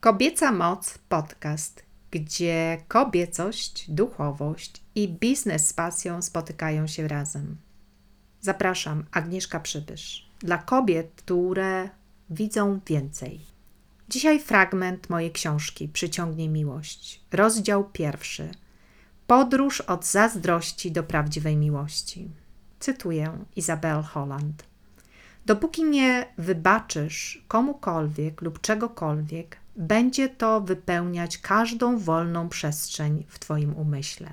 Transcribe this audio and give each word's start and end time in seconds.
Kobieca 0.00 0.52
Moc 0.52 0.98
podcast, 1.08 1.82
gdzie 2.10 2.82
kobiecość, 2.88 3.90
duchowość 3.90 4.82
i 4.94 5.08
biznes 5.08 5.68
z 5.68 5.72
pasją 5.72 6.22
spotykają 6.22 6.86
się 6.86 7.08
razem. 7.08 7.56
Zapraszam, 8.40 9.04
Agnieszka 9.12 9.60
Przybysz. 9.60 10.28
Dla 10.38 10.58
kobiet, 10.58 11.10
które 11.16 11.88
widzą 12.30 12.80
więcej. 12.86 13.40
Dzisiaj 14.08 14.40
fragment 14.40 15.10
mojej 15.10 15.32
książki 15.32 15.88
Przyciągnie 15.88 16.48
miłość. 16.48 17.20
Rozdział 17.32 17.84
pierwszy. 17.84 18.50
Podróż 19.26 19.80
od 19.80 20.06
zazdrości 20.06 20.92
do 20.92 21.02
prawdziwej 21.02 21.56
miłości. 21.56 22.30
Cytuję 22.80 23.38
Izabel 23.56 24.02
Holland. 24.02 24.64
Dopóki 25.46 25.84
nie 25.84 26.26
wybaczysz 26.38 27.44
komukolwiek 27.48 28.42
lub 28.42 28.60
czegokolwiek, 28.60 29.56
będzie 29.78 30.28
to 30.28 30.60
wypełniać 30.60 31.38
każdą 31.38 31.98
wolną 31.98 32.48
przestrzeń 32.48 33.24
w 33.28 33.38
Twoim 33.38 33.76
umyśle. 33.76 34.32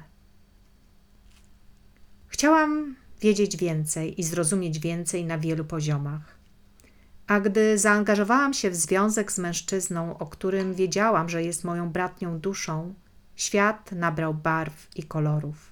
Chciałam 2.28 2.96
wiedzieć 3.22 3.58
więcej 3.58 4.22
i 4.22 4.24
zrozumieć 4.24 4.80
więcej 4.80 5.26
na 5.26 5.38
wielu 5.38 5.66
poziomach. 5.66 6.36
A 7.28 7.40
gdy 7.40 7.78
zaangażowałam 7.78 8.54
się 8.54 8.70
w 8.70 8.76
związek 8.76 9.32
z 9.32 9.40
mężczyzną, 9.40 10.18
o 10.18 10.26
którym 10.26 10.74
wiedziałam, 10.74 11.30
że 11.30 11.44
jest 11.44 11.64
moją 11.64 11.90
bratnią 11.90 12.40
duszą, 12.40 12.94
świat 13.36 13.92
nabrał 13.92 14.34
barw 14.34 14.88
i 14.96 15.04
kolorów. 15.04 15.72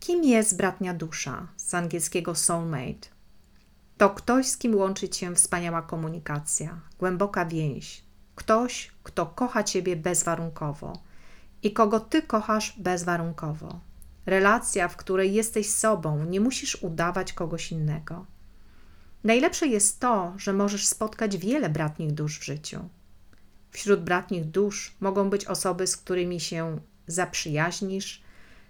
Kim 0.00 0.24
jest 0.24 0.56
bratnia 0.56 0.94
dusza 0.94 1.48
z 1.56 1.74
angielskiego 1.74 2.34
soulmate? 2.34 3.08
To 3.96 4.10
ktoś, 4.10 4.46
z 4.46 4.56
kim 4.56 4.74
łączy 4.74 5.08
cię 5.08 5.34
wspaniała 5.34 5.82
komunikacja, 5.82 6.80
głęboka 6.98 7.46
więź, 7.46 8.03
Ktoś, 8.34 8.90
kto 9.02 9.26
kocha 9.26 9.64
Ciebie 9.64 9.96
bezwarunkowo 9.96 10.92
i 11.62 11.72
kogo 11.72 12.00
Ty 12.00 12.22
kochasz 12.22 12.74
bezwarunkowo. 12.78 13.80
Relacja, 14.26 14.88
w 14.88 14.96
której 14.96 15.34
jesteś 15.34 15.70
sobą, 15.70 16.24
nie 16.24 16.40
musisz 16.40 16.82
udawać 16.82 17.32
kogoś 17.32 17.72
innego. 17.72 18.26
Najlepsze 19.24 19.66
jest 19.66 20.00
to, 20.00 20.32
że 20.36 20.52
możesz 20.52 20.86
spotkać 20.86 21.36
wiele 21.36 21.68
bratnich 21.70 22.12
dusz 22.12 22.38
w 22.38 22.44
życiu. 22.44 22.88
Wśród 23.70 24.00
bratnich 24.00 24.44
dusz 24.44 24.96
mogą 25.00 25.30
być 25.30 25.44
osoby, 25.44 25.86
z 25.86 25.96
którymi 25.96 26.40
się 26.40 26.80
zaprzyjaźnisz, 27.06 28.22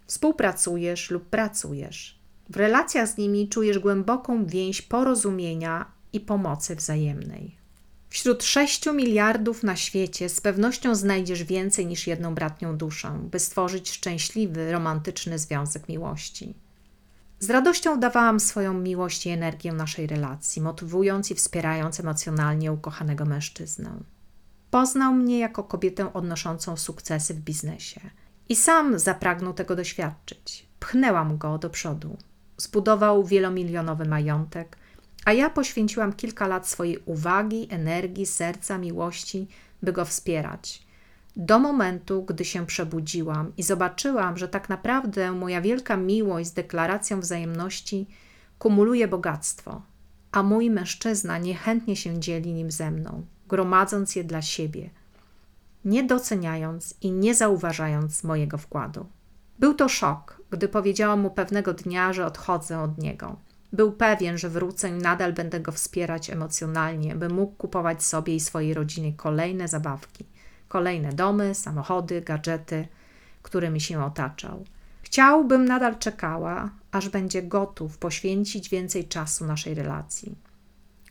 współpracujesz 0.06 1.11
lub 1.11 1.24
pracujesz. 1.24 2.19
W 2.48 2.56
relacjach 2.56 3.08
z 3.08 3.17
nimi 3.17 3.48
czujesz 3.48 3.78
głęboką 3.78 4.46
więź 4.46 4.83
porozumienia 4.83 5.92
i 6.12 6.20
pomocy 6.20 6.77
wzajemnej. 6.77 7.64
Wśród 8.15 8.45
sześciu 8.45 8.93
miliardów 8.93 9.62
na 9.62 9.77
świecie 9.77 10.29
z 10.29 10.41
pewnością 10.41 10.95
znajdziesz 10.95 11.45
więcej 11.45 11.87
niż 11.87 12.07
jedną 12.07 12.34
bratnią 12.34 12.77
duszę, 12.77 13.19
by 13.31 13.41
stworzyć 13.41 13.91
szczęśliwy, 13.91 14.73
romantyczny 14.73 15.39
związek 15.39 15.89
miłości. 15.89 16.55
Z 17.41 17.51
radością 17.51 18.01
dawałam 18.01 18.41
swoją 18.41 18.75
miłość 18.75 19.27
i 19.27 19.31
energię 19.31 19.73
naszej 19.73 20.07
relacji, 20.07 20.62
motywując 20.62 21.31
i 21.31 21.35
wspierając 21.35 22.01
emocjonalnie 22.01 22.73
ukochanego 22.73 23.25
mężczyznę. 23.25 23.91
Poznał 24.70 25.15
mnie 25.15 25.39
jako 25.39 25.65
kobietę 25.65 26.12
odnoszącą 26.12 26.77
sukcesy 26.77 27.35
w 27.35 27.41
biznesie 27.41 28.01
i 28.48 28.57
sam 28.57 28.98
zapragnął 28.98 29.55
tego 29.55 29.77
doświadczyć. 29.77 30.67
Pchnęłam 30.81 31.39
go 31.39 31.59
do 31.59 31.70
przodu. 31.70 32.17
Zbudował 32.57 33.25
wielomilionowy 33.25 34.05
majątek, 34.05 34.77
a 35.25 35.33
ja 35.33 35.50
poświęciłam 35.50 36.12
kilka 36.12 36.47
lat 36.47 36.69
swojej 36.69 36.98
uwagi, 37.05 37.67
energii, 37.70 38.27
serca, 38.27 38.78
miłości, 38.78 39.48
by 39.83 39.92
go 39.92 40.05
wspierać. 40.05 40.86
Do 41.36 41.58
momentu, 41.58 42.22
gdy 42.22 42.44
się 42.44 42.67
przebudziłam 42.67 43.52
i 43.56 43.62
zobaczyłam, 43.62 44.39
że 44.39 44.48
tak 44.48 44.69
naprawdę 44.69 45.33
moja 45.33 45.61
wielka 45.61 45.97
miłość 45.97 46.48
z 46.48 46.52
deklaracją 46.52 47.20
wzajemności 47.20 48.06
kumuluje 48.58 49.08
bogactwo, 49.08 49.83
a 50.33 50.42
mój 50.42 50.70
mężczyzna 50.70 51.39
niechętnie 51.39 51.96
się 51.96 52.20
dzieli 52.20 52.52
nim 52.52 52.70
ze 52.70 52.91
mną, 52.91 53.24
gromadząc 53.48 54.17
je 54.17 54.24
dla 54.24 54.42
siebie, 54.42 54.91
nie 55.85 56.05
doceniając 56.05 56.95
i 57.01 57.11
nie 57.12 57.35
zauważając 57.35 58.24
mojego 58.24 58.58
wkładu. 58.58 59.06
Był 59.58 59.74
to 59.74 59.89
szok, 59.89 60.42
gdy 60.51 60.68
powiedziałam 60.68 61.20
mu 61.20 61.30
pewnego 61.30 61.74
dnia, 61.74 62.12
że 62.12 62.27
odchodzę 62.27 62.80
od 62.80 62.98
niego. 62.98 63.36
Był 63.74 63.92
pewien, 63.92 64.39
że 64.39 64.48
wrócę 64.48 64.89
i 64.89 64.92
nadal 64.92 65.33
będę 65.33 65.61
go 65.61 65.73
wspierać 65.73 66.30
emocjonalnie, 66.30 67.14
by 67.14 67.29
mógł 67.29 67.52
kupować 67.52 68.02
sobie 68.02 68.35
i 68.35 68.40
swojej 68.40 68.74
rodzinie 68.74 69.12
kolejne 69.12 69.68
zabawki, 69.68 70.24
kolejne 70.68 71.12
domy, 71.12 71.55
samochody, 71.55 72.20
gadżety, 72.20 72.89
którymi 73.42 73.80
się 73.80 74.05
otaczał. 74.05 74.64
Chciałbym 75.02 75.64
nadal 75.64 75.98
czekała, 75.98 76.70
aż 76.92 77.08
będzie 77.08 77.42
gotów 77.42 77.98
poświęcić 77.98 78.68
więcej 78.68 79.08
czasu 79.08 79.45
naszej 79.45 79.74
relacji. 79.74 80.35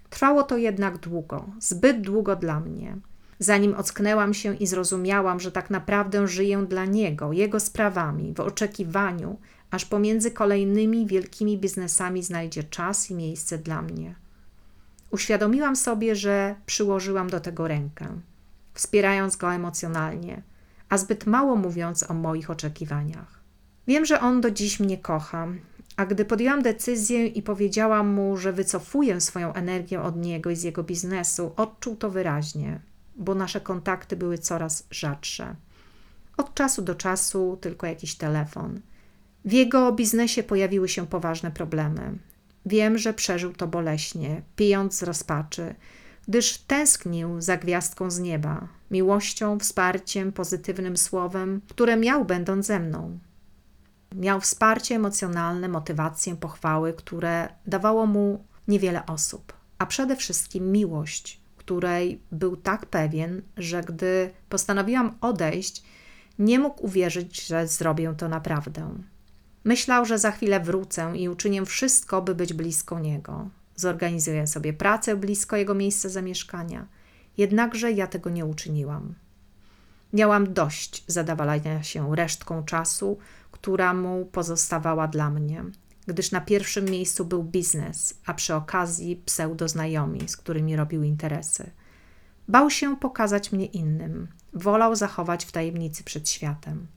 Trwało 0.10 0.44
to 0.44 0.58
jednak 0.58 0.98
długo, 0.98 1.46
zbyt 1.60 2.02
długo 2.02 2.36
dla 2.36 2.60
mnie. 2.60 2.98
Zanim 3.44 3.74
ocknęłam 3.74 4.34
się 4.34 4.56
i 4.56 4.68
zrozumiałam, 4.68 5.40
że 5.40 5.52
tak 5.52 5.70
naprawdę 5.70 6.28
żyję 6.28 6.66
dla 6.70 6.86
niego, 6.86 7.34
jego 7.34 7.60
sprawami, 7.60 8.34
w 8.34 8.40
oczekiwaniu, 8.40 9.40
aż 9.72 9.86
pomiędzy 9.86 10.32
kolejnymi 10.32 11.08
wielkimi 11.08 11.58
biznesami 11.58 12.24
znajdzie 12.24 12.64
czas 12.64 13.12
i 13.12 13.16
miejsce 13.16 13.58
dla 13.58 13.82
mnie. 13.82 14.16
Uświadomiłam 15.12 15.76
sobie, 15.76 16.16
że 16.16 16.56
przyłożyłam 16.66 17.30
do 17.30 17.40
tego 17.40 17.68
rękę, 17.68 18.08
wspierając 18.74 19.36
go 19.36 19.54
emocjonalnie, 19.54 20.42
a 20.90 20.98
zbyt 20.98 21.26
mało 21.26 21.56
mówiąc 21.56 22.10
o 22.10 22.14
moich 22.14 22.50
oczekiwaniach. 22.50 23.44
Wiem, 23.88 24.06
że 24.06 24.20
on 24.20 24.42
do 24.42 24.52
dziś 24.52 24.80
mnie 24.80 24.98
kocha, 24.98 25.48
a 25.98 26.06
gdy 26.06 26.26
podjęłam 26.26 26.62
decyzję 26.62 27.28
i 27.28 27.42
powiedziałam 27.42 28.08
mu, 28.08 28.38
że 28.38 28.54
wycofuję 28.54 29.22
swoją 29.22 29.54
energię 29.54 30.02
od 30.02 30.16
niego 30.16 30.50
i 30.50 30.56
z 30.56 30.64
jego 30.64 30.84
biznesu, 30.84 31.54
odczuł 31.58 31.96
to 31.96 32.10
wyraźnie, 32.10 32.80
bo 33.16 33.36
nasze 33.36 33.62
kontakty 33.62 34.16
były 34.16 34.38
coraz 34.38 34.88
rzadsze. 34.92 35.56
Od 36.38 36.54
czasu 36.54 36.82
do 36.82 36.96
czasu 36.96 37.58
tylko 37.62 37.88
jakiś 37.88 38.16
telefon– 38.16 38.80
w 39.46 39.52
jego 39.52 39.92
biznesie 39.92 40.44
pojawiły 40.44 40.90
się 40.90 41.08
poważne 41.08 41.52
problemy. 41.52 42.18
Wiem, 42.66 42.98
że 42.98 43.14
przeżył 43.14 43.54
to 43.54 43.68
boleśnie, 43.68 44.42
pijąc 44.56 44.98
z 44.98 45.04
rozpaczy, 45.04 45.76
gdyż 46.28 46.58
tęsknił 46.58 47.42
za 47.42 47.58
gwiazdką 47.58 48.12
z 48.12 48.20
nieba, 48.20 48.68
miłością, 48.92 49.60
wsparciem, 49.60 50.32
pozytywnym 50.32 50.98
słowem, 50.98 51.62
które 51.70 51.98
miał 51.98 52.26
będąc 52.26 52.66
ze 52.66 52.80
mną. 52.80 53.20
Miał 54.16 54.42
wsparcie 54.42 54.96
emocjonalne, 54.96 55.68
motywację, 55.68 56.36
pochwały, 56.36 56.94
które 56.94 57.50
dawało 57.68 58.06
mu 58.06 58.46
niewiele 58.68 59.06
osób, 59.06 59.54
a 59.78 59.86
przede 59.86 60.16
wszystkim 60.16 60.72
miłość, 60.72 61.42
której 61.66 62.22
był 62.32 62.58
tak 62.58 62.86
pewien, 62.86 63.42
że 63.58 63.82
gdy 63.84 64.32
postanowiłam 64.50 65.18
odejść, 65.22 65.84
nie 66.40 66.60
mógł 66.60 66.86
uwierzyć, 66.86 67.48
że 67.48 67.68
zrobię 67.68 68.14
to 68.18 68.30
naprawdę. 68.30 68.90
Myślał, 69.64 70.06
że 70.06 70.20
za 70.20 70.32
chwilę 70.32 70.60
wrócę 70.60 71.14
i 71.16 71.30
uczynię 71.30 71.66
wszystko, 71.66 72.22
by 72.22 72.36
być 72.36 72.54
blisko 72.54 73.00
niego. 73.00 73.50
Zorganizuję 73.76 74.48
sobie 74.48 74.74
pracę 74.74 75.16
blisko 75.16 75.56
jego 75.58 75.74
miejsca 75.74 76.10
zamieszkania. 76.10 76.88
Jednakże 77.38 77.92
ja 77.92 78.08
tego 78.08 78.30
nie 78.30 78.46
uczyniłam. 78.46 79.14
Miałam 80.14 80.54
dość 80.54 81.04
zadawalania 81.08 81.84
się 81.84 82.16
resztką 82.16 82.64
czasu, 82.64 83.18
która 83.52 83.94
mu 83.94 84.26
pozostawała 84.26 85.08
dla 85.08 85.30
mnie, 85.30 85.64
gdyż 86.08 86.32
na 86.32 86.42
pierwszym 86.42 86.86
miejscu 86.86 87.26
był 87.26 87.44
biznes, 87.44 88.20
a 88.26 88.34
przy 88.34 88.56
okazji 88.56 89.16
pseudoznajomi, 89.16 90.30
z 90.30 90.38
którymi 90.38 90.76
robił 90.76 91.04
interesy. 91.04 91.72
Bał 92.48 92.70
się 92.70 92.98
pokazać 92.98 93.52
mnie 93.52 93.66
innym, 93.66 94.28
wolał 94.54 94.96
zachować 94.96 95.46
w 95.46 95.52
tajemnicy 95.52 96.04
przed 96.04 96.30
światem. 96.30 96.88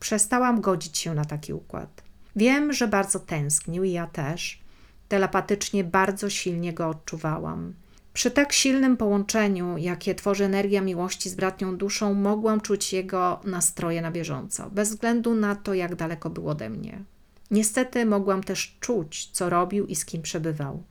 Przestałam 0.00 0.60
godzić 0.60 0.98
się 0.98 1.14
na 1.14 1.24
taki 1.24 1.52
układ. 1.52 2.02
Wiem, 2.36 2.72
że 2.72 2.88
bardzo 2.88 3.20
tęsknił 3.20 3.84
i 3.84 3.92
ja 3.92 4.06
też. 4.06 4.60
Telepatycznie 5.08 5.84
bardzo 5.84 6.30
silnie 6.30 6.72
go 6.72 6.88
odczuwałam. 6.88 7.74
Przy 8.12 8.30
tak 8.30 8.52
silnym 8.52 8.96
połączeniu, 8.96 9.78
jakie 9.78 10.14
tworzy 10.14 10.44
energia 10.44 10.80
miłości 10.80 11.30
z 11.30 11.34
bratnią 11.34 11.76
duszą, 11.76 12.14
mogłam 12.14 12.60
czuć 12.60 12.92
jego 12.92 13.40
nastroje 13.44 14.02
na 14.02 14.10
bieżąco, 14.10 14.70
bez 14.70 14.88
względu 14.88 15.34
na 15.34 15.54
to, 15.54 15.74
jak 15.74 15.94
daleko 15.96 16.30
był 16.30 16.48
ode 16.48 16.70
mnie. 16.70 17.04
Niestety 17.50 18.06
mogłam 18.06 18.44
też 18.44 18.76
czuć, 18.80 19.30
co 19.32 19.50
robił 19.50 19.86
i 19.86 19.96
z 19.96 20.04
kim 20.04 20.22
przebywał. 20.22 20.82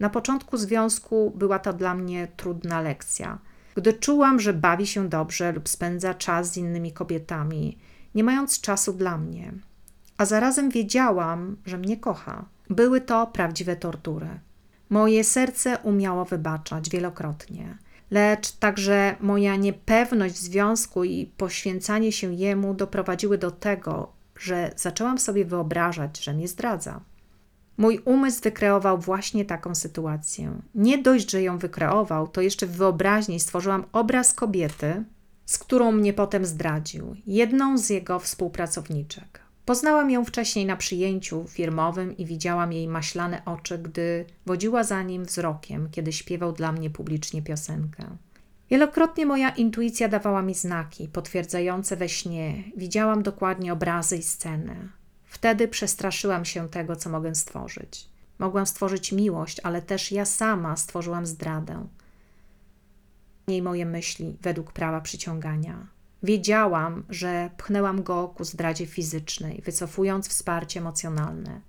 Na 0.00 0.10
początku 0.10 0.56
związku 0.56 1.32
była 1.36 1.58
to 1.58 1.72
dla 1.72 1.94
mnie 1.94 2.28
trudna 2.36 2.80
lekcja. 2.80 3.38
Gdy 3.74 3.92
czułam, 3.92 4.40
że 4.40 4.52
bawi 4.52 4.86
się 4.86 5.08
dobrze 5.08 5.52
lub 5.52 5.68
spędza 5.68 6.14
czas 6.14 6.52
z 6.52 6.56
innymi 6.56 6.92
kobietami, 6.92 7.78
nie 8.14 8.24
mając 8.24 8.60
czasu 8.60 8.92
dla 8.92 9.18
mnie. 9.18 9.52
A 10.18 10.24
zarazem 10.24 10.70
wiedziałam, 10.70 11.56
że 11.66 11.78
mnie 11.78 11.96
kocha. 11.96 12.44
Były 12.70 13.00
to 13.00 13.26
prawdziwe 13.26 13.76
tortury. 13.76 14.40
Moje 14.90 15.24
serce 15.24 15.78
umiało 15.82 16.24
wybaczać 16.24 16.90
wielokrotnie. 16.90 17.78
lecz 18.10 18.52
także 18.52 19.16
moja 19.20 19.56
niepewność 19.56 20.34
w 20.34 20.38
związku 20.38 21.04
i 21.04 21.26
poświęcanie 21.36 22.12
się 22.12 22.34
jemu 22.34 22.74
doprowadziły 22.74 23.38
do 23.38 23.50
tego, 23.50 24.12
że 24.38 24.70
zaczęłam 24.76 25.18
sobie 25.18 25.44
wyobrażać, 25.44 26.24
że 26.24 26.32
mnie 26.32 26.48
zdradza. 26.48 27.00
Mój 27.78 28.00
umysł 28.04 28.42
wykreował 28.42 28.98
właśnie 28.98 29.44
taką 29.44 29.74
sytuację. 29.74 30.52
Nie 30.74 30.98
dość, 30.98 31.30
że 31.30 31.42
ją 31.42 31.58
wykreował, 31.58 32.28
to 32.28 32.40
jeszcze 32.40 32.66
w 32.66 32.76
wyobraźni 32.76 33.40
stworzyłam 33.40 33.84
obraz 33.92 34.34
kobiety, 34.34 35.04
z 35.46 35.58
którą 35.58 35.92
mnie 35.92 36.12
potem 36.12 36.44
zdradził, 36.44 37.16
jedną 37.26 37.78
z 37.78 37.90
jego 37.90 38.18
współpracowniczek. 38.18 39.40
Poznałam 39.64 40.10
ją 40.10 40.24
wcześniej 40.24 40.66
na 40.66 40.76
przyjęciu 40.76 41.44
firmowym 41.48 42.16
i 42.16 42.26
widziałam 42.26 42.72
jej 42.72 42.88
maślane 42.88 43.42
oczy, 43.44 43.78
gdy 43.78 44.24
wodziła 44.46 44.84
za 44.84 45.02
nim 45.02 45.24
wzrokiem, 45.24 45.88
kiedy 45.90 46.12
śpiewał 46.12 46.52
dla 46.52 46.72
mnie 46.72 46.90
publicznie 46.90 47.42
piosenkę. 47.42 48.04
Wielokrotnie 48.70 49.26
moja 49.26 49.50
intuicja 49.50 50.08
dawała 50.08 50.42
mi 50.42 50.54
znaki 50.54 51.08
potwierdzające 51.08 51.96
we 51.96 52.08
śnie. 52.08 52.64
Widziałam 52.76 53.22
dokładnie 53.22 53.72
obrazy 53.72 54.16
i 54.16 54.22
sceny. 54.22 54.88
Wtedy 55.24 55.68
przestraszyłam 55.68 56.44
się 56.44 56.68
tego, 56.68 56.96
co 56.96 57.10
mogę 57.10 57.34
stworzyć. 57.34 58.08
Mogłam 58.38 58.66
stworzyć 58.66 59.12
miłość, 59.12 59.60
ale 59.62 59.82
też 59.82 60.12
ja 60.12 60.24
sama 60.24 60.76
stworzyłam 60.76 61.26
zdradę. 61.26 61.86
Niej 63.48 63.62
moje 63.62 63.86
myśli 63.86 64.36
według 64.42 64.72
prawa 64.72 65.00
przyciągania. 65.00 65.86
Wiedziałam, 66.22 67.04
że 67.08 67.50
pchnęłam 67.56 68.02
go 68.02 68.28
ku 68.28 68.44
zdradzie 68.44 68.86
fizycznej, 68.86 69.62
wycofując 69.64 70.28
wsparcie 70.28 70.80
emocjonalne. 70.80 71.60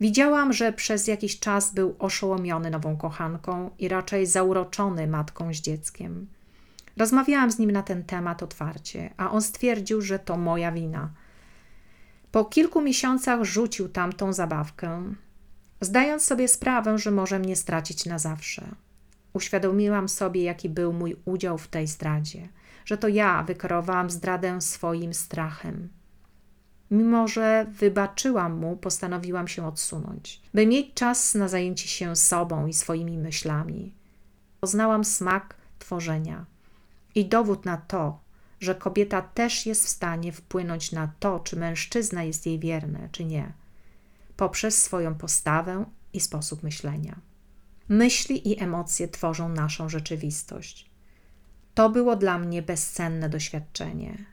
Widziałam, 0.00 0.52
że 0.52 0.72
przez 0.72 1.06
jakiś 1.06 1.38
czas 1.38 1.74
był 1.74 1.96
oszołomiony 1.98 2.70
nową 2.70 2.96
kochanką 2.96 3.70
i 3.78 3.88
raczej 3.88 4.26
zauroczony 4.26 5.06
matką 5.06 5.54
z 5.54 5.56
dzieckiem. 5.56 6.26
Rozmawiałam 6.96 7.50
z 7.50 7.58
nim 7.58 7.70
na 7.70 7.82
ten 7.82 8.04
temat 8.04 8.42
otwarcie, 8.42 9.14
a 9.16 9.30
on 9.30 9.42
stwierdził, 9.42 10.00
że 10.00 10.18
to 10.18 10.36
moja 10.36 10.72
wina. 10.72 11.10
Po 12.32 12.44
kilku 12.44 12.80
miesiącach 12.82 13.44
rzucił 13.44 13.88
tamtą 13.88 14.32
zabawkę, 14.32 15.14
zdając 15.80 16.24
sobie 16.24 16.48
sprawę, 16.48 16.98
że 16.98 17.10
może 17.10 17.38
mnie 17.38 17.56
stracić 17.56 18.06
na 18.06 18.18
zawsze. 18.18 18.68
Uświadomiłam 19.32 20.08
sobie, 20.08 20.42
jaki 20.42 20.68
był 20.68 20.92
mój 20.92 21.16
udział 21.24 21.58
w 21.58 21.68
tej 21.68 21.86
zdradzie, 21.86 22.48
że 22.84 22.98
to 22.98 23.08
ja 23.08 23.42
wykreowałam 23.42 24.10
zdradę 24.10 24.60
swoim 24.60 25.14
strachem. 25.14 25.88
Mimo, 26.90 27.28
że 27.28 27.66
wybaczyłam 27.70 28.58
mu, 28.58 28.76
postanowiłam 28.76 29.48
się 29.48 29.66
odsunąć, 29.66 30.42
by 30.54 30.66
mieć 30.66 30.94
czas 30.94 31.34
na 31.34 31.48
zajęcie 31.48 31.88
się 31.88 32.16
sobą 32.16 32.66
i 32.66 32.72
swoimi 32.72 33.18
myślami. 33.18 33.94
Poznałam 34.60 35.04
smak 35.04 35.56
tworzenia 35.78 36.55
i 37.16 37.24
dowód 37.24 37.64
na 37.64 37.76
to, 37.76 38.20
że 38.60 38.74
kobieta 38.74 39.22
też 39.22 39.66
jest 39.66 39.84
w 39.84 39.88
stanie 39.88 40.32
wpłynąć 40.32 40.92
na 40.92 41.12
to, 41.20 41.40
czy 41.40 41.56
mężczyzna 41.56 42.22
jest 42.22 42.46
jej 42.46 42.58
wierny, 42.58 43.08
czy 43.12 43.24
nie, 43.24 43.52
poprzez 44.36 44.82
swoją 44.82 45.14
postawę 45.14 45.84
i 46.12 46.20
sposób 46.20 46.62
myślenia. 46.62 47.20
Myśli 47.88 48.48
i 48.48 48.62
emocje 48.62 49.08
tworzą 49.08 49.48
naszą 49.48 49.88
rzeczywistość. 49.88 50.90
To 51.74 51.90
było 51.90 52.16
dla 52.16 52.38
mnie 52.38 52.62
bezcenne 52.62 53.28
doświadczenie. 53.28 54.24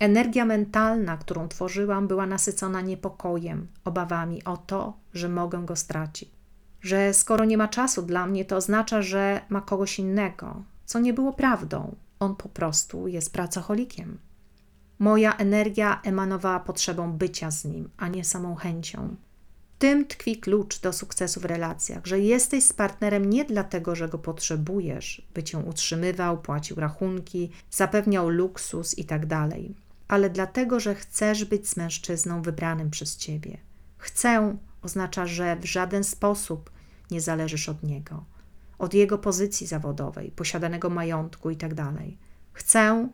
Energia 0.00 0.44
mentalna, 0.44 1.16
którą 1.16 1.48
tworzyłam, 1.48 2.08
była 2.08 2.26
nasycona 2.26 2.80
niepokojem, 2.80 3.68
obawami 3.84 4.44
o 4.44 4.56
to, 4.56 4.96
że 5.14 5.28
mogę 5.28 5.64
go 5.64 5.76
stracić. 5.76 6.30
Że 6.80 7.14
skoro 7.14 7.44
nie 7.44 7.58
ma 7.58 7.68
czasu 7.68 8.02
dla 8.02 8.26
mnie, 8.26 8.44
to 8.44 8.56
oznacza, 8.56 9.02
że 9.02 9.40
ma 9.48 9.60
kogoś 9.60 9.98
innego, 9.98 10.62
co 10.84 10.98
nie 10.98 11.12
było 11.12 11.32
prawdą. 11.32 11.96
On 12.20 12.36
po 12.36 12.48
prostu 12.48 13.08
jest 13.08 13.32
pracocholikiem. 13.32 14.18
Moja 14.98 15.36
energia 15.36 16.00
emanowała 16.02 16.60
potrzebą 16.60 17.12
bycia 17.12 17.50
z 17.50 17.64
nim, 17.64 17.90
a 17.96 18.08
nie 18.08 18.24
samą 18.24 18.54
chęcią 18.54 19.16
tym 19.84 20.06
tkwi 20.06 20.36
klucz 20.36 20.80
do 20.80 20.92
sukcesu 20.92 21.40
w 21.40 21.44
relacjach, 21.44 22.06
że 22.06 22.20
jesteś 22.20 22.64
z 22.64 22.72
partnerem 22.72 23.30
nie 23.30 23.44
dlatego, 23.44 23.94
że 23.94 24.08
go 24.08 24.18
potrzebujesz, 24.18 25.28
by 25.34 25.42
cię 25.42 25.58
utrzymywał, 25.58 26.38
płacił 26.38 26.76
rachunki, 26.76 27.50
zapewniał 27.70 28.28
luksus 28.28 28.98
itd., 28.98 29.26
tak 29.28 29.50
ale 30.08 30.30
dlatego, 30.30 30.80
że 30.80 30.94
chcesz 30.94 31.44
być 31.44 31.68
z 31.68 31.76
mężczyzną 31.76 32.42
wybranym 32.42 32.90
przez 32.90 33.16
ciebie. 33.16 33.58
Chcę 33.98 34.56
oznacza, 34.82 35.26
że 35.26 35.56
w 35.56 35.64
żaden 35.64 36.04
sposób 36.04 36.70
nie 37.10 37.20
zależysz 37.20 37.68
od 37.68 37.82
niego, 37.82 38.24
od 38.78 38.94
jego 38.94 39.18
pozycji 39.18 39.66
zawodowej, 39.66 40.30
posiadanego 40.30 40.90
majątku 40.90 41.50
itd. 41.50 41.74
Tak 41.74 41.94
Chcę 42.52 43.08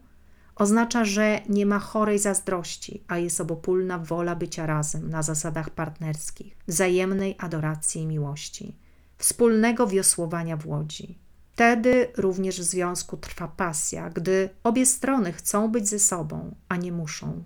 Oznacza, 0.60 1.04
że 1.04 1.40
nie 1.48 1.66
ma 1.66 1.78
chorej 1.78 2.18
zazdrości, 2.18 3.04
a 3.08 3.18
jest 3.18 3.40
obopólna 3.40 3.98
wola 3.98 4.36
bycia 4.36 4.66
razem 4.66 5.10
na 5.10 5.22
zasadach 5.22 5.70
partnerskich, 5.70 6.56
wzajemnej 6.66 7.36
adoracji 7.38 8.02
i 8.02 8.06
miłości, 8.06 8.76
wspólnego 9.18 9.86
wiosłowania 9.86 10.56
w 10.56 10.66
łodzi. 10.66 11.18
Wtedy 11.52 12.08
również 12.16 12.60
w 12.60 12.64
związku 12.64 13.16
trwa 13.16 13.48
pasja, 13.48 14.10
gdy 14.10 14.50
obie 14.64 14.86
strony 14.86 15.32
chcą 15.32 15.68
być 15.68 15.88
ze 15.88 15.98
sobą, 15.98 16.54
a 16.68 16.76
nie 16.76 16.92
muszą, 16.92 17.44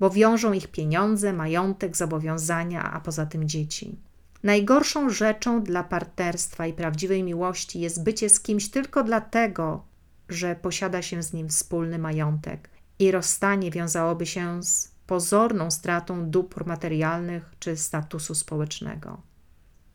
bo 0.00 0.10
wiążą 0.10 0.52
ich 0.52 0.68
pieniądze, 0.68 1.32
majątek, 1.32 1.96
zobowiązania, 1.96 2.92
a 2.92 3.00
poza 3.00 3.26
tym 3.26 3.48
dzieci. 3.48 3.98
Najgorszą 4.42 5.10
rzeczą 5.10 5.62
dla 5.62 5.84
partnerstwa 5.84 6.66
i 6.66 6.72
prawdziwej 6.72 7.22
miłości 7.22 7.80
jest 7.80 8.02
bycie 8.02 8.28
z 8.28 8.40
kimś 8.40 8.68
tylko 8.68 9.04
dlatego, 9.04 9.84
że 10.28 10.56
posiada 10.56 11.02
się 11.02 11.22
z 11.22 11.32
nim 11.32 11.48
wspólny 11.48 11.98
majątek 11.98 12.70
i 12.98 13.10
rozstanie 13.10 13.70
wiązałoby 13.70 14.26
się 14.26 14.62
z 14.62 14.90
pozorną 15.06 15.70
stratą 15.70 16.30
dóbr 16.30 16.66
materialnych 16.66 17.50
czy 17.58 17.76
statusu 17.76 18.34
społecznego. 18.34 19.20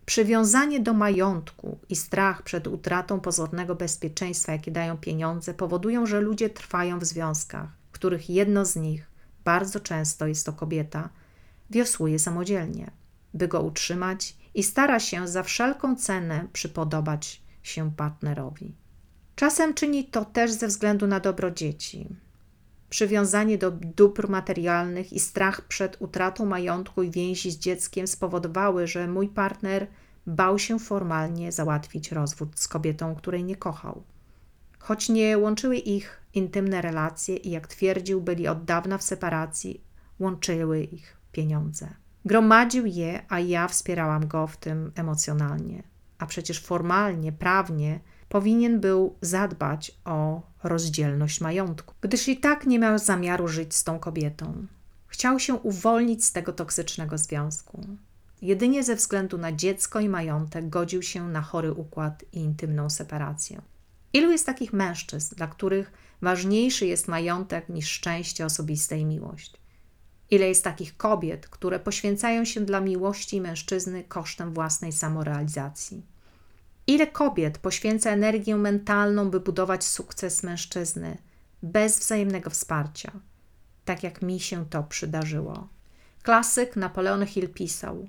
Przywiązanie 0.06 0.80
do 0.80 0.94
majątku 0.94 1.80
i 1.89 1.95
strach 1.95 2.41
przed 2.41 2.68
utratą 2.68 3.19
pozornego 3.19 3.75
bezpieczeństwa, 3.75 4.51
jakie 4.51 4.71
dają 4.71 4.98
pieniądze, 4.98 5.53
powodują, 5.53 6.06
że 6.06 6.21
ludzie 6.21 6.50
trwają 6.50 7.00
w 7.00 7.06
związkach, 7.06 7.69
w 7.89 7.91
których 7.91 8.30
jedno 8.30 8.65
z 8.65 8.75
nich, 8.75 9.09
bardzo 9.44 9.80
często 9.80 10.27
jest 10.27 10.45
to 10.45 10.53
kobieta, 10.53 11.09
wiosłuje 11.69 12.19
samodzielnie, 12.19 12.91
by 13.35 13.47
go 13.47 13.61
utrzymać 13.61 14.35
i 14.53 14.63
stara 14.63 14.99
się 14.99 15.27
za 15.27 15.43
wszelką 15.43 15.95
cenę 15.95 16.47
przypodobać 16.53 17.41
się 17.63 17.91
partnerowi. 17.91 18.75
Czasem 19.35 19.73
czyni 19.73 20.05
to 20.05 20.25
też 20.25 20.51
ze 20.51 20.67
względu 20.67 21.07
na 21.07 21.19
dobro 21.19 21.51
dzieci. 21.51 22.07
Przywiązanie 22.89 23.57
do 23.57 23.71
dóbr 23.71 24.29
materialnych 24.29 25.13
i 25.13 25.19
strach 25.19 25.62
przed 25.62 26.01
utratą 26.01 26.45
majątku 26.45 27.03
i 27.03 27.12
więzi 27.12 27.51
z 27.51 27.57
dzieckiem 27.57 28.07
spowodowały, 28.07 28.88
że 28.88 29.07
mój 29.07 29.27
partner 29.27 29.88
bał 30.27 30.60
się 30.60 30.79
formalnie 30.79 31.51
załatwić 31.51 32.12
rozwód 32.12 32.60
z 32.60 32.67
kobietą, 32.67 33.15
której 33.15 33.43
nie 33.43 33.55
kochał. 33.55 34.03
Choć 34.79 35.10
nie 35.10 35.38
łączyły 35.38 35.77
ich 35.77 36.21
intymne 36.33 36.81
relacje 36.81 37.36
i 37.36 37.51
jak 37.51 37.67
twierdził, 37.67 38.21
byli 38.21 38.48
od 38.48 38.65
dawna 38.65 38.98
w 38.98 39.03
separacji, 39.03 39.81
łączyły 40.19 40.83
ich 40.83 41.17
pieniądze. 41.31 42.04
Gromadził 42.25 42.86
je, 42.86 43.22
a 43.29 43.39
ja 43.39 43.67
wspierałam 43.67 44.27
go 44.27 44.48
w 44.48 44.58
tym 44.58 44.91
emocjonalnie. 44.96 45.84
A 46.17 46.25
przecież 46.25 46.60
formalnie, 46.60 47.32
prawnie 47.32 48.00
powinien 48.29 48.79
był 48.79 49.15
zadbać 49.22 49.91
o 50.05 50.41
rozdzielność 50.63 51.41
majątku, 51.41 51.94
gdyż 52.01 52.27
i 52.27 52.38
tak 52.38 52.65
nie 52.65 52.79
miał 52.79 53.00
zamiaru 53.00 53.48
żyć 53.48 53.75
z 53.75 53.84
tą 53.84 54.00
kobietą. 54.00 54.67
Chciał 55.08 55.39
się 55.39 55.53
uwolnić 55.53 56.25
z 56.25 56.32
tego 56.32 56.53
toksycznego 56.53 57.17
związku. 57.17 57.88
Jedynie 58.41 58.84
ze 58.84 58.96
względu 58.96 59.38
na 59.38 59.51
dziecko 59.51 60.00
i 60.00 60.10
majątek 60.10 60.70
godził 60.70 61.01
się 61.01 61.27
na 61.27 61.41
chory 61.41 61.74
układ 61.74 62.25
i 62.34 62.39
intymną 62.39 62.89
separację. 62.89 63.62
Ilu 64.13 64.32
jest 64.32 64.46
takich 64.46 64.74
mężczyzn, 64.74 65.36
dla 65.36 65.48
których 65.48 65.91
ważniejszy 66.22 66.86
jest 66.86 67.08
majątek 67.08 67.70
niż 67.70 67.89
szczęście 67.89 68.46
osobiste 68.46 69.00
i 69.00 69.05
miłość? 69.05 69.64
Ile 70.32 70.48
jest 70.48 70.63
takich 70.63 70.98
kobiet, 70.98 71.48
które 71.48 71.79
poświęcają 71.79 72.46
się 72.46 72.62
dla 72.62 72.82
miłości 72.82 73.41
mężczyzny 73.41 74.03
kosztem 74.03 74.53
własnej 74.53 74.91
samorealizacji? 74.91 76.05
Ile 76.88 77.08
kobiet 77.08 77.58
poświęca 77.58 78.10
energię 78.10 78.55
mentalną, 78.55 79.29
by 79.29 79.39
budować 79.39 79.84
sukces 79.84 80.44
mężczyzny 80.44 81.17
bez 81.63 82.00
wzajemnego 82.00 82.50
wsparcia, 82.50 83.12
tak 83.86 84.03
jak 84.03 84.22
mi 84.22 84.39
się 84.39 84.65
to 84.65 84.84
przydarzyło. 84.84 85.67
Klasyk 86.24 86.75
Napoleon 86.75 87.25
Hill 87.25 87.50
pisał: 87.50 88.08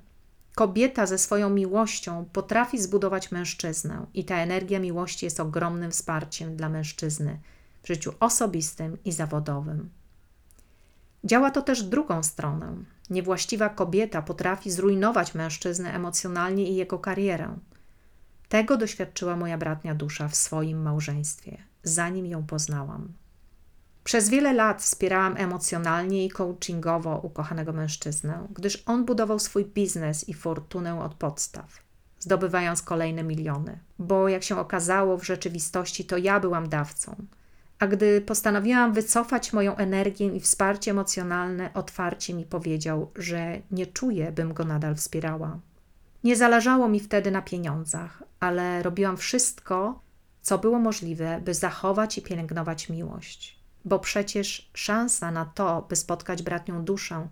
Kobieta 0.54 1.06
ze 1.06 1.18
swoją 1.18 1.50
miłością 1.50 2.25
potrafi 2.32 2.78
zbudować 2.78 3.32
mężczyznę, 3.32 4.06
i 4.14 4.25
ta 4.25 4.37
energia 4.37 4.80
miłości 4.80 5.26
jest 5.26 5.40
ogromnym 5.40 5.90
wsparciem 5.90 6.56
dla 6.56 6.68
mężczyzny 6.68 7.38
w 7.82 7.87
życiu 7.88 8.12
osobistym 8.20 8.99
i 9.04 9.12
zawodowym. 9.12 9.90
Działa 11.26 11.50
to 11.50 11.62
też 11.62 11.83
drugą 11.83 12.23
stronę. 12.23 12.76
Niewłaściwa 13.11 13.68
kobieta 13.68 14.23
potrafi 14.23 14.71
zrujnować 14.71 15.35
mężczyznę 15.35 15.95
emocjonalnie 15.95 16.71
i 16.71 16.75
jego 16.75 16.99
karierę. 16.99 17.56
Tego 18.49 18.76
doświadczyła 18.76 19.37
moja 19.37 19.59
bratnia 19.59 19.95
dusza 19.95 20.28
w 20.28 20.37
swoim 20.37 20.83
małżeństwie. 20.83 21.59
zanim 21.83 22.26
ją 22.26 22.47
poznałam. 22.47 23.12
Przez 24.04 24.28
wiele 24.28 24.52
lat 24.52 24.83
wspierałam 24.83 25.37
emocjonalnie 25.37 26.25
i 26.25 26.30
coachingowo 26.30 27.21
ukochanego 27.23 27.73
mężczyznę, 27.73 28.47
gdyż 28.50 28.83
on 28.87 29.04
budował 29.04 29.38
swój 29.38 29.64
biznes 29.64 30.28
i 30.28 30.35
fortunę 30.35 31.00
od 31.00 31.14
podstaw, 31.14 31.80
zdobywając 32.18 32.83
kolejne 32.83 33.23
miliony. 33.23 33.78
Bo 33.99 34.28
jak 34.28 34.42
się 34.42 34.59
okazało, 34.59 35.18
w 35.18 35.25
rzeczywistości 35.25 36.04
to 36.04 36.16
ja 36.16 36.40
byłam 36.40 36.68
dawcą. 36.68 37.16
A 37.78 37.87
gdy 37.87 38.21
postanowiłam 38.21 38.92
wycofać 38.92 39.52
moją 39.52 39.76
energię 39.76 40.26
i 40.26 40.40
wsparcie 40.40 40.90
emocjonalne, 40.90 41.71
otwarcie 41.75 42.35
mi 42.35 42.45
powiedział, 42.45 43.11
że 43.16 43.61
nie 43.71 43.87
czuję, 43.87 44.33
bym 44.33 44.54
go 44.54 44.64
nadal 44.64 44.95
wspierała. 44.95 45.59
Nie 46.25 46.37
zależało 46.37 46.88
mi 46.88 47.00
wtedy 47.00 47.30
na 47.30 47.42
pieniądzach, 47.42 48.23
ale 48.40 48.83
robiłam 48.83 49.16
wszystko, 49.16 50.00
co 50.42 50.59
było 50.59 50.78
możliwe, 50.78 51.40
by 51.45 51.54
zachować 51.54 52.18
i 52.18 52.23
pielęgnować 52.23 52.88
miłość. 52.88 53.59
Bo 53.85 53.99
przecież 53.99 54.71
szansa 54.75 55.30
na 55.30 55.45
to, 55.45 55.87
by 55.88 55.97
spotkać 55.97 56.42
bratnią 56.42 56.85
duszę 56.85 57.28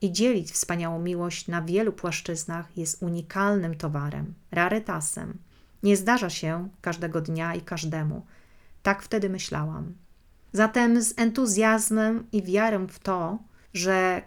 i 0.00 0.12
dzielić 0.12 0.52
wspaniałą 0.52 1.02
miłość 1.02 1.48
na 1.48 1.62
wielu 1.62 1.92
płaszczyznach, 1.92 2.76
jest 2.76 3.02
unikalnym 3.02 3.74
towarem, 3.74 4.34
rarytasem. 4.50 5.38
Nie 5.82 5.96
zdarza 5.96 6.30
się 6.30 6.68
każdego 6.80 7.20
dnia 7.20 7.54
i 7.54 7.60
każdemu. 7.60 8.26
Tak 8.86 9.02
wtedy 9.02 9.30
myślałam. 9.30 9.94
Zatem 10.52 11.02
z 11.02 11.18
entuzjazmem 11.18 12.26
i 12.32 12.42
wiarą 12.42 12.86
w 12.86 12.98
to, 12.98 13.38
że 13.74 14.22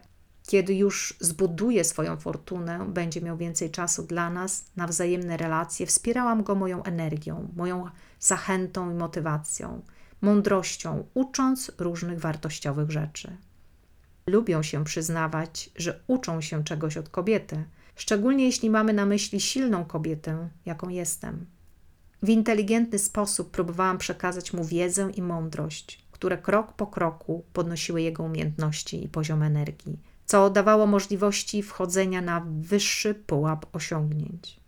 kiedy 0.48 0.76
już 0.76 1.18
zbuduje 1.20 1.84
swoją 1.84 2.18
fortunę, 2.18 2.86
będzie 2.90 3.22
miał 3.22 3.38
więcej 3.38 3.72
czasu 3.72 4.04
dla 4.04 4.30
nas, 4.30 4.66
na 4.76 4.88
wzajemne 4.88 5.38
relacje, 5.38 5.86
wspierałam 5.86 6.44
go 6.44 6.56
moją 6.56 6.84
energią, 6.84 7.48
moją 7.56 7.90
zachętą 8.20 8.92
i 8.92 8.94
motywacją, 8.94 9.82
mądrością, 10.22 11.08
ucząc 11.14 11.72
różnych 11.78 12.20
wartościowych 12.20 12.92
rzeczy. 12.92 13.38
Lubią 14.28 14.64
się 14.64 14.84
przyznawać, 14.84 15.70
że 15.76 16.00
uczą 16.08 16.42
się 16.42 16.64
czegoś 16.64 16.98
od 16.98 17.10
kobiety, 17.10 17.64
szczególnie 17.96 18.46
jeśli 18.46 18.70
mamy 18.70 18.94
na 18.94 19.06
myśli 19.06 19.42
silną 19.42 19.86
kobietę, 19.86 20.50
jaką 20.66 20.90
jestem. 20.90 21.46
W 22.24 22.30
inteligentny 22.30 23.00
sposób 23.00 23.52
próbowałam 23.52 23.98
przekazać 23.98 24.54
mu 24.54 24.66
wiedzę 24.66 25.12
i 25.16 25.22
mądrość, 25.22 26.06
które 26.12 26.38
krok 26.38 26.74
po 26.74 26.88
kroku 26.88 27.44
podnosiły 27.54 28.02
jego 28.02 28.24
umiejętności 28.24 29.04
i 29.04 29.10
poziom 29.10 29.44
energii 29.44 30.00
co 30.30 30.50
dawało 30.50 30.88
możliwości 30.88 31.64
wchodzenia 31.64 32.22
na 32.22 32.46
wyższy 32.62 33.16
pułap 33.16 33.66
osiągnięć. 33.76 34.60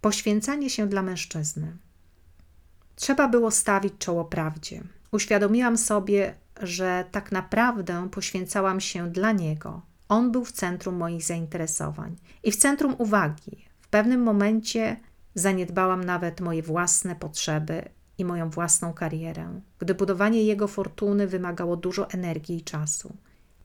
Poświęcanie 0.00 0.70
się 0.70 0.86
dla 0.86 1.02
mężczyzny. 1.02 1.76
Trzeba 2.96 3.28
było 3.28 3.50
stawić 3.50 3.94
czoło 3.98 4.24
prawdzie. 4.24 4.82
Uświadomiłam 5.12 5.78
sobie, 5.78 6.34
że 6.62 7.04
tak 7.10 7.32
naprawdę 7.32 8.08
poświęcałam 8.10 8.80
się 8.80 9.10
dla 9.10 9.32
niego. 9.32 9.82
On 10.08 10.32
był 10.32 10.44
w 10.44 10.52
centrum 10.52 10.96
moich 10.96 11.22
zainteresowań 11.22 12.16
i 12.42 12.52
w 12.52 12.56
centrum 12.56 12.94
uwagi. 12.98 13.64
W 13.80 13.88
pewnym 13.88 14.22
momencie 14.22 14.96
zaniedbałam 15.36 16.04
nawet 16.04 16.40
moje 16.40 16.62
własne 16.62 17.16
potrzeby 17.16 17.88
i 18.18 18.24
moją 18.24 18.50
własną 18.50 18.92
karierę, 18.92 19.60
gdy 19.78 19.94
budowanie 19.94 20.44
jego 20.44 20.68
fortuny 20.68 21.26
wymagało 21.26 21.76
dużo 21.76 22.10
energii 22.10 22.56
i 22.56 22.64
czasu. 22.64 23.16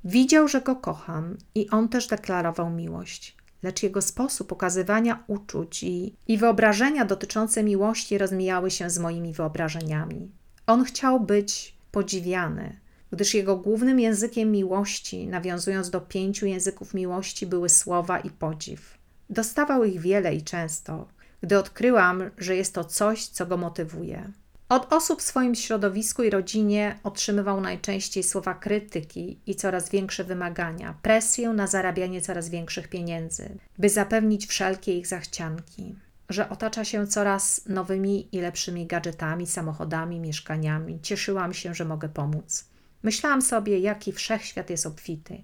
Widział, 0.04 0.48
że 0.48 0.62
go 0.62 0.76
kocham 0.76 1.38
i 1.56 1.70
on 1.70 1.90
też 1.90 2.08
deklarował 2.08 2.70
miłość, 2.70 3.38
lecz 3.64 3.84
jego 3.84 4.02
sposób 4.02 4.52
okazywania 4.52 5.24
uczuć 5.28 5.84
i, 5.84 6.16
i 6.28 6.38
wyobrażenia 6.38 7.06
dotyczące 7.06 7.64
miłości 7.64 8.18
rozmijały 8.18 8.72
się 8.72 8.90
z 8.90 9.00
moimi 9.00 9.34
wyobrażeniami. 9.34 10.32
On 10.68 10.84
chciał 10.84 11.20
być 11.20 11.78
podziwiany, 11.92 12.80
gdyż 13.12 13.34
jego 13.34 13.58
głównym 13.58 14.00
językiem 14.00 14.52
miłości, 14.52 15.28
nawiązując 15.28 15.90
do 15.90 16.02
pięciu 16.02 16.46
języków 16.46 16.94
miłości, 16.94 17.48
były 17.48 17.70
słowa 17.70 18.20
i 18.20 18.30
podziw. 18.30 18.98
Dostawał 19.30 19.84
ich 19.84 20.02
wiele 20.02 20.36
i 20.36 20.42
często, 20.42 21.08
gdy 21.42 21.58
odkryłam, 21.58 22.30
że 22.38 22.56
jest 22.56 22.74
to 22.74 22.84
coś, 22.84 23.28
co 23.28 23.46
go 23.46 23.58
motywuje. 23.58 24.32
Od 24.70 24.94
osób 24.94 25.20
w 25.20 25.26
swoim 25.26 25.56
środowisku 25.56 26.24
i 26.24 26.30
rodzinie 26.30 27.00
otrzymywał 27.04 27.62
najczęściej 27.62 28.24
słowa 28.24 28.54
krytyki 28.54 29.40
i 29.46 29.56
coraz 29.56 29.90
większe 29.90 30.24
wymagania, 30.24 30.96
presję 31.02 31.50
na 31.50 31.68
zarabianie 31.68 32.22
coraz 32.22 32.50
większych 32.50 32.88
pieniędzy, 32.88 33.58
by 33.78 33.90
zapewnić 33.90 34.48
wszelkie 34.48 34.98
ich 34.98 35.08
zachcianki. 35.08 35.96
Że 36.30 36.50
otacza 36.50 36.86
się 36.86 37.08
coraz 37.08 37.66
nowymi 37.66 38.36
i 38.36 38.42
lepszymi 38.42 38.88
gadżetami, 38.88 39.48
samochodami, 39.48 40.20
mieszkaniami. 40.20 41.00
Cieszyłam 41.02 41.54
się, 41.54 41.76
że 41.76 41.86
mogę 41.86 42.10
pomóc. 42.10 42.66
Myślałam 43.04 43.42
sobie, 43.42 43.80
jaki 43.80 44.12
wszechświat 44.12 44.70
jest 44.70 44.86
obfity 44.86 45.42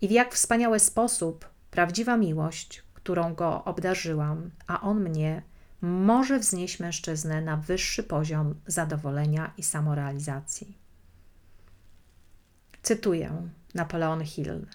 i 0.00 0.08
w 0.08 0.10
jak 0.10 0.34
wspaniały 0.34 0.78
sposób 0.80 1.48
prawdziwa 1.70 2.16
miłość, 2.16 2.82
którą 3.02 3.34
go 3.34 3.64
obdarzyłam, 3.64 4.50
a 4.66 4.80
on 4.80 5.00
mnie 5.00 5.42
może 5.80 6.38
wznieść 6.38 6.80
mężczyznę 6.80 7.42
na 7.42 7.56
wyższy 7.56 8.02
poziom 8.02 8.54
zadowolenia 8.66 9.52
i 9.56 9.62
samorealizacji. 9.62 10.78
Cytuję 12.82 13.48
Napoleon 13.74 14.24
Hill. 14.24 14.66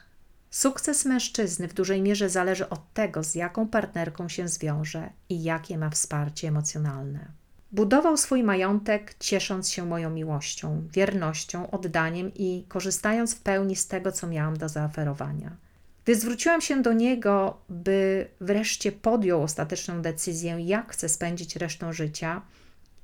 Sukces 0.50 1.06
mężczyzny 1.06 1.68
w 1.68 1.74
dużej 1.74 2.02
mierze 2.02 2.30
zależy 2.30 2.70
od 2.70 2.94
tego, 2.94 3.24
z 3.24 3.36
jaką 3.36 3.68
partnerką 3.68 4.30
się 4.30 4.48
zwiąże 4.48 5.10
i 5.30 5.44
jakie 5.44 5.78
ma 5.78 5.90
wsparcie 5.90 6.48
emocjonalne. 6.48 7.28
Budował 7.72 8.18
swój 8.18 8.44
majątek, 8.44 9.16
ciesząc 9.20 9.70
się 9.70 9.86
moją 9.86 10.10
miłością, 10.10 10.88
wiernością, 10.94 11.72
oddaniem 11.72 12.32
i 12.36 12.66
korzystając 12.68 13.36
w 13.36 13.42
pełni 13.42 13.76
z 13.76 13.88
tego, 13.88 14.12
co 14.12 14.28
miałam 14.28 14.58
do 14.58 14.70
zaoferowania. 14.70 15.67
Gdy 16.08 16.16
zwróciłam 16.16 16.62
się 16.62 16.82
do 16.82 16.94
niego, 16.94 17.62
by 17.70 18.28
wreszcie 18.42 18.92
podjął 18.92 19.44
ostateczną 19.44 20.02
decyzję, 20.02 20.58
jak 20.60 20.92
chce 20.92 21.10
spędzić 21.10 21.56
resztę 21.56 21.94
życia, 21.94 22.42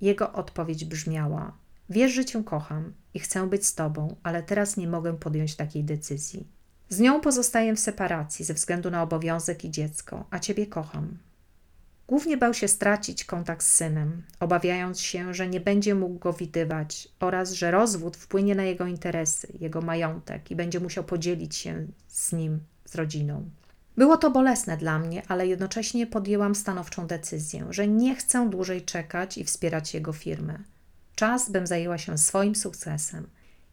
jego 0.02 0.34
odpowiedź 0.34 0.86
brzmiała: 0.86 1.58
Wiesz, 1.90 2.12
że 2.12 2.26
cię 2.26 2.44
kocham 2.44 2.94
i 3.14 3.20
chcę 3.20 3.48
być 3.48 3.68
z 3.68 3.76
tobą, 3.76 4.16
ale 4.24 4.44
teraz 4.44 4.78
nie 4.78 4.88
mogę 4.88 5.18
podjąć 5.18 5.56
takiej 5.56 5.84
decyzji. 5.84 6.48
Z 6.90 7.00
nią 7.00 7.22
pozostaję 7.22 7.76
w 7.76 7.80
separacji 7.80 8.46
ze 8.46 8.54
względu 8.54 8.92
na 8.92 9.04
obowiązek 9.04 9.66
i 9.66 9.72
dziecko, 9.72 10.28
a 10.30 10.40
ciebie 10.40 10.68
kocham. 10.68 11.18
Głównie 12.08 12.38
bał 12.38 12.54
się 12.54 12.68
stracić 12.68 13.26
kontakt 13.26 13.66
z 13.66 13.72
synem, 13.72 14.24
obawiając 14.40 15.00
się, 15.00 15.34
że 15.34 15.48
nie 15.48 15.60
będzie 15.60 15.96
mógł 15.96 16.20
go 16.20 16.34
widywać 16.34 17.08
oraz 17.20 17.52
że 17.52 17.72
rozwód 17.72 18.18
wpłynie 18.18 18.56
na 18.56 18.64
jego 18.64 18.88
interesy, 18.88 19.48
jego 19.60 19.82
majątek 19.82 20.52
i 20.52 20.56
będzie 20.56 20.80
musiał 20.80 21.04
podzielić 21.04 21.56
się 21.56 21.88
z 22.08 22.32
nim 22.32 22.60
z 22.94 22.96
rodziną. 22.96 23.50
Było 23.98 24.18
to 24.18 24.32
bolesne 24.32 24.78
dla 24.78 25.00
mnie, 25.00 25.22
ale 25.28 25.48
jednocześnie 25.48 26.08
podjęłam 26.08 26.56
stanowczą 26.56 27.08
decyzję, 27.08 27.68
że 27.70 27.88
nie 27.88 28.16
chcę 28.16 28.50
dłużej 28.50 28.82
czekać 28.82 29.38
i 29.38 29.44
wspierać 29.44 29.94
jego 29.94 30.14
firmy. 30.14 30.64
Czas, 31.16 31.50
bym 31.50 31.68
zajęła 31.68 31.98
się 31.98 32.18
swoim 32.18 32.56
sukcesem. 32.56 33.28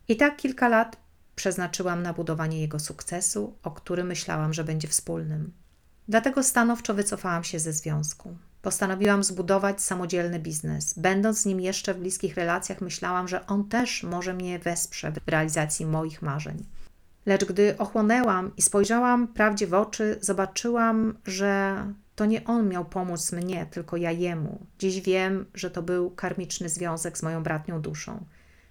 I 0.09 0.17
tak 0.17 0.37
kilka 0.37 0.69
lat 0.69 0.97
przeznaczyłam 1.37 2.03
na 2.03 2.13
budowanie 2.13 2.61
jego 2.61 2.79
sukcesu, 2.79 3.55
o 3.63 3.71
którym 3.71 4.07
myślałam, 4.07 4.55
że 4.55 4.65
będzie 4.65 4.89
wspólnym. 4.89 5.53
Dlatego 6.09 6.43
stanowczo 6.43 6.95
wycofałam 6.95 7.45
się 7.45 7.59
ze 7.59 7.73
związku. 7.73 8.37
Postanowiłam 8.63 9.25
zbudować 9.25 9.83
samodzielny 9.83 10.39
biznes. 10.39 10.99
Będąc 10.99 11.41
z 11.41 11.47
nim 11.47 11.61
jeszcze 11.61 11.95
w 11.95 11.99
bliskich 11.99 12.35
relacjach, 12.35 12.81
myślałam, 12.81 13.29
że 13.29 13.47
on 13.47 13.69
też 13.69 14.03
może 14.03 14.35
mnie 14.35 14.59
wesprze 14.59 15.13
w 15.13 15.29
realizacji 15.29 15.87
moich 15.87 16.23
marzeń. 16.23 16.65
Lecz 17.27 17.45
gdy 17.45 17.79
ochłonęłam 17.79 18.57
i 18.57 18.63
spojrzałam 18.63 19.29
prawdzie 19.29 19.67
w 19.67 19.75
oczy, 19.75 20.19
zobaczyłam, 20.21 21.19
że 21.27 21.77
to 22.17 22.27
nie 22.27 22.45
on 22.45 22.69
miał 22.69 22.85
pomóc 22.85 23.33
mnie, 23.33 23.67
tylko 23.71 23.97
ja 23.97 24.11
jemu. 24.11 24.67
Dziś 24.79 25.01
wiem, 25.01 25.47
że 25.55 25.71
to 25.71 25.83
był 25.83 26.11
karmiczny 26.11 26.69
związek 26.69 27.19
z 27.19 27.23
moją 27.23 27.43
bratnią 27.43 27.83
duszą, 27.83 28.25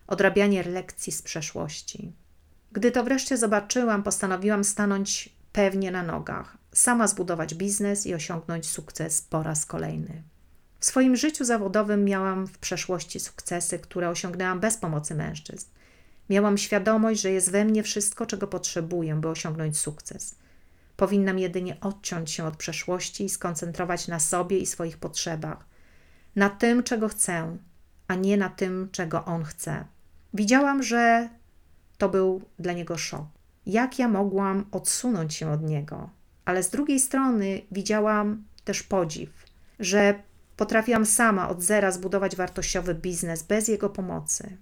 odrabianie 0.08 0.63
lekcji 0.63 1.13
z 1.13 1.22
przeszłości. 1.22 2.13
Gdy 2.72 2.91
to 2.91 3.03
wreszcie 3.03 3.38
zobaczyłam, 3.38 4.03
postanowiłam 4.03 4.63
stanąć 4.63 5.29
pewnie 5.51 5.91
na 5.91 6.03
nogach, 6.03 6.58
sama 6.72 7.08
zbudować 7.08 7.56
biznes 7.56 8.06
i 8.06 8.13
osiągnąć 8.13 8.70
sukces 8.70 9.22
po 9.22 9.44
raz 9.44 9.65
kolejny. 9.65 10.24
W 10.79 10.86
swoim 10.86 11.15
życiu 11.15 11.46
zawodowym 11.46 12.06
miałam 12.06 12.48
w 12.48 12.58
przeszłości 12.58 13.20
sukcesy, 13.20 13.79
które 13.79 14.10
osiągnęłam 14.10 14.60
bez 14.60 14.77
pomocy 14.77 15.15
mężczyzn. 15.15 15.68
Miałam 16.29 16.57
świadomość, 16.57 17.21
że 17.21 17.31
jest 17.31 17.51
we 17.51 17.65
mnie 17.65 17.83
wszystko, 17.83 18.25
czego 18.25 18.48
potrzebuję, 18.48 19.15
by 19.15 19.27
osiągnąć 19.27 19.77
sukces. 19.77 20.36
Powinnam 20.98 21.39
jedynie 21.39 21.77
odciąć 21.81 22.31
się 22.31 22.45
od 22.45 22.57
przeszłości 22.57 23.24
i 23.24 23.29
skoncentrować 23.29 24.07
na 24.07 24.19
sobie 24.19 24.57
i 24.57 24.65
swoich 24.65 24.98
potrzebach, 24.98 25.65
na 26.36 26.50
tym, 26.50 26.83
czego 26.83 27.07
chcę, 27.07 27.57
a 28.07 28.15
nie 28.15 28.38
na 28.38 28.50
tym, 28.50 28.89
czego 28.91 29.25
on 29.25 29.43
chce. 29.43 29.86
Widziałam, 30.33 30.83
że 30.83 31.29
to 31.98 32.09
był 32.09 32.41
dla 32.59 32.74
niego 32.74 32.98
szok. 32.98 33.25
Jak 33.65 34.00
ja 34.00 34.07
mogłam 34.07 34.65
odsunąć 34.71 35.33
się 35.33 35.51
od 35.51 35.63
niego? 35.63 36.09
Ale 36.45 36.63
z 36.63 36.69
drugiej 36.69 37.00
strony 37.00 37.62
widziałam 37.71 38.43
też 38.65 38.83
podziw, 38.83 39.29
że 39.79 40.24
Potrafiłam 40.59 41.05
sama 41.05 41.50
od 41.50 41.63
zera 41.63 41.91
zbudować 41.91 42.36
wartościowy 42.36 42.95
biznes 42.95 43.43
bez 43.43 43.67
jego 43.67 43.89
pomocy. 43.89 44.57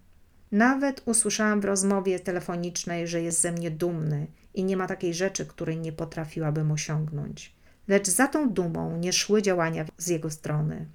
Nawet 0.51 1.01
usłyszałam 1.05 1.61
w 1.61 1.65
rozmowie 1.65 2.19
telefonicznej, 2.19 3.07
że 3.07 3.21
jest 3.21 3.41
ze 3.41 3.51
mnie 3.51 3.71
dumny 3.71 4.27
i 4.53 4.63
nie 4.63 4.77
ma 4.77 4.87
takiej 4.87 5.13
rzeczy, 5.13 5.45
której 5.45 5.77
nie 5.77 5.91
potrafiłabym 5.91 6.71
osiągnąć. 6.71 7.55
Lecz 7.87 8.09
za 8.09 8.27
tą 8.27 8.49
dumą 8.49 8.97
nie 8.97 9.13
szły 9.13 9.41
działania 9.41 9.85
z 9.97 10.07
jego 10.07 10.29
strony. 10.29 10.85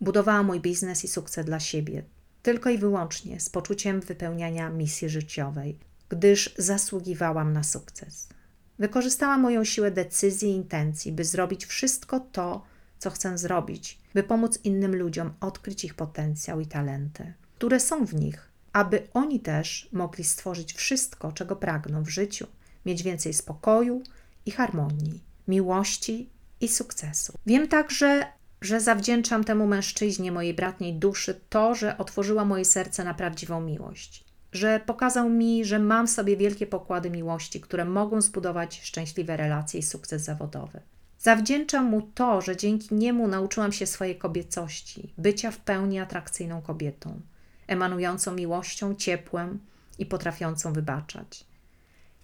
Budowałam 0.00 0.46
mój 0.46 0.60
biznes 0.60 1.04
i 1.04 1.08
sukces 1.08 1.46
dla 1.46 1.60
siebie, 1.60 2.02
tylko 2.42 2.70
i 2.70 2.78
wyłącznie 2.78 3.40
z 3.40 3.50
poczuciem 3.50 4.00
wypełniania 4.00 4.70
misji 4.70 5.08
życiowej, 5.08 5.78
gdyż 6.08 6.54
zasługiwałam 6.58 7.52
na 7.52 7.62
sukces. 7.62 8.28
Wykorzystałam 8.78 9.40
moją 9.40 9.64
siłę 9.64 9.90
decyzji 9.90 10.48
i 10.48 10.54
intencji, 10.54 11.12
by 11.12 11.24
zrobić 11.24 11.66
wszystko 11.66 12.20
to, 12.20 12.64
co 12.98 13.10
chcę 13.10 13.38
zrobić, 13.38 13.98
by 14.14 14.22
pomóc 14.22 14.58
innym 14.64 14.96
ludziom 14.96 15.32
odkryć 15.40 15.84
ich 15.84 15.94
potencjał 15.94 16.60
i 16.60 16.66
talenty, 16.66 17.32
które 17.58 17.80
są 17.80 18.06
w 18.06 18.14
nich, 18.14 18.47
aby 18.78 19.08
oni 19.14 19.40
też 19.40 19.88
mogli 19.92 20.24
stworzyć 20.24 20.72
wszystko, 20.72 21.32
czego 21.32 21.56
pragną 21.56 22.02
w 22.02 22.08
życiu, 22.08 22.46
mieć 22.86 23.02
więcej 23.02 23.34
spokoju 23.34 24.02
i 24.46 24.50
harmonii, 24.50 25.20
miłości 25.48 26.28
i 26.60 26.68
sukcesu. 26.68 27.32
Wiem 27.46 27.68
także, 27.68 28.26
że 28.60 28.80
zawdzięczam 28.80 29.44
temu 29.44 29.66
mężczyźnie 29.66 30.32
mojej 30.32 30.54
bratniej 30.54 30.94
duszy 30.94 31.40
to, 31.48 31.74
że 31.74 31.98
otworzyła 31.98 32.44
moje 32.44 32.64
serce 32.64 33.04
na 33.04 33.14
prawdziwą 33.14 33.60
miłość. 33.60 34.24
Że 34.52 34.80
pokazał 34.86 35.28
mi, 35.30 35.64
że 35.64 35.78
mam 35.78 36.06
w 36.06 36.10
sobie 36.10 36.36
wielkie 36.36 36.66
pokłady 36.66 37.10
miłości, 37.10 37.60
które 37.60 37.84
mogą 37.84 38.20
zbudować 38.20 38.80
szczęśliwe 38.82 39.36
relacje 39.36 39.80
i 39.80 39.82
sukces 39.82 40.22
zawodowy. 40.22 40.80
Zawdzięczam 41.18 41.84
mu 41.84 42.02
to, 42.02 42.40
że 42.40 42.56
dzięki 42.56 42.94
niemu 42.94 43.28
nauczyłam 43.28 43.72
się 43.72 43.86
swojej 43.86 44.18
kobiecości, 44.18 45.12
bycia 45.18 45.50
w 45.50 45.58
pełni 45.58 45.98
atrakcyjną 45.98 46.62
kobietą, 46.62 47.20
emanującą 47.68 48.34
miłością, 48.34 48.94
ciepłem 48.94 49.58
i 49.98 50.06
potrafiącą 50.06 50.72
wybaczać. 50.72 51.44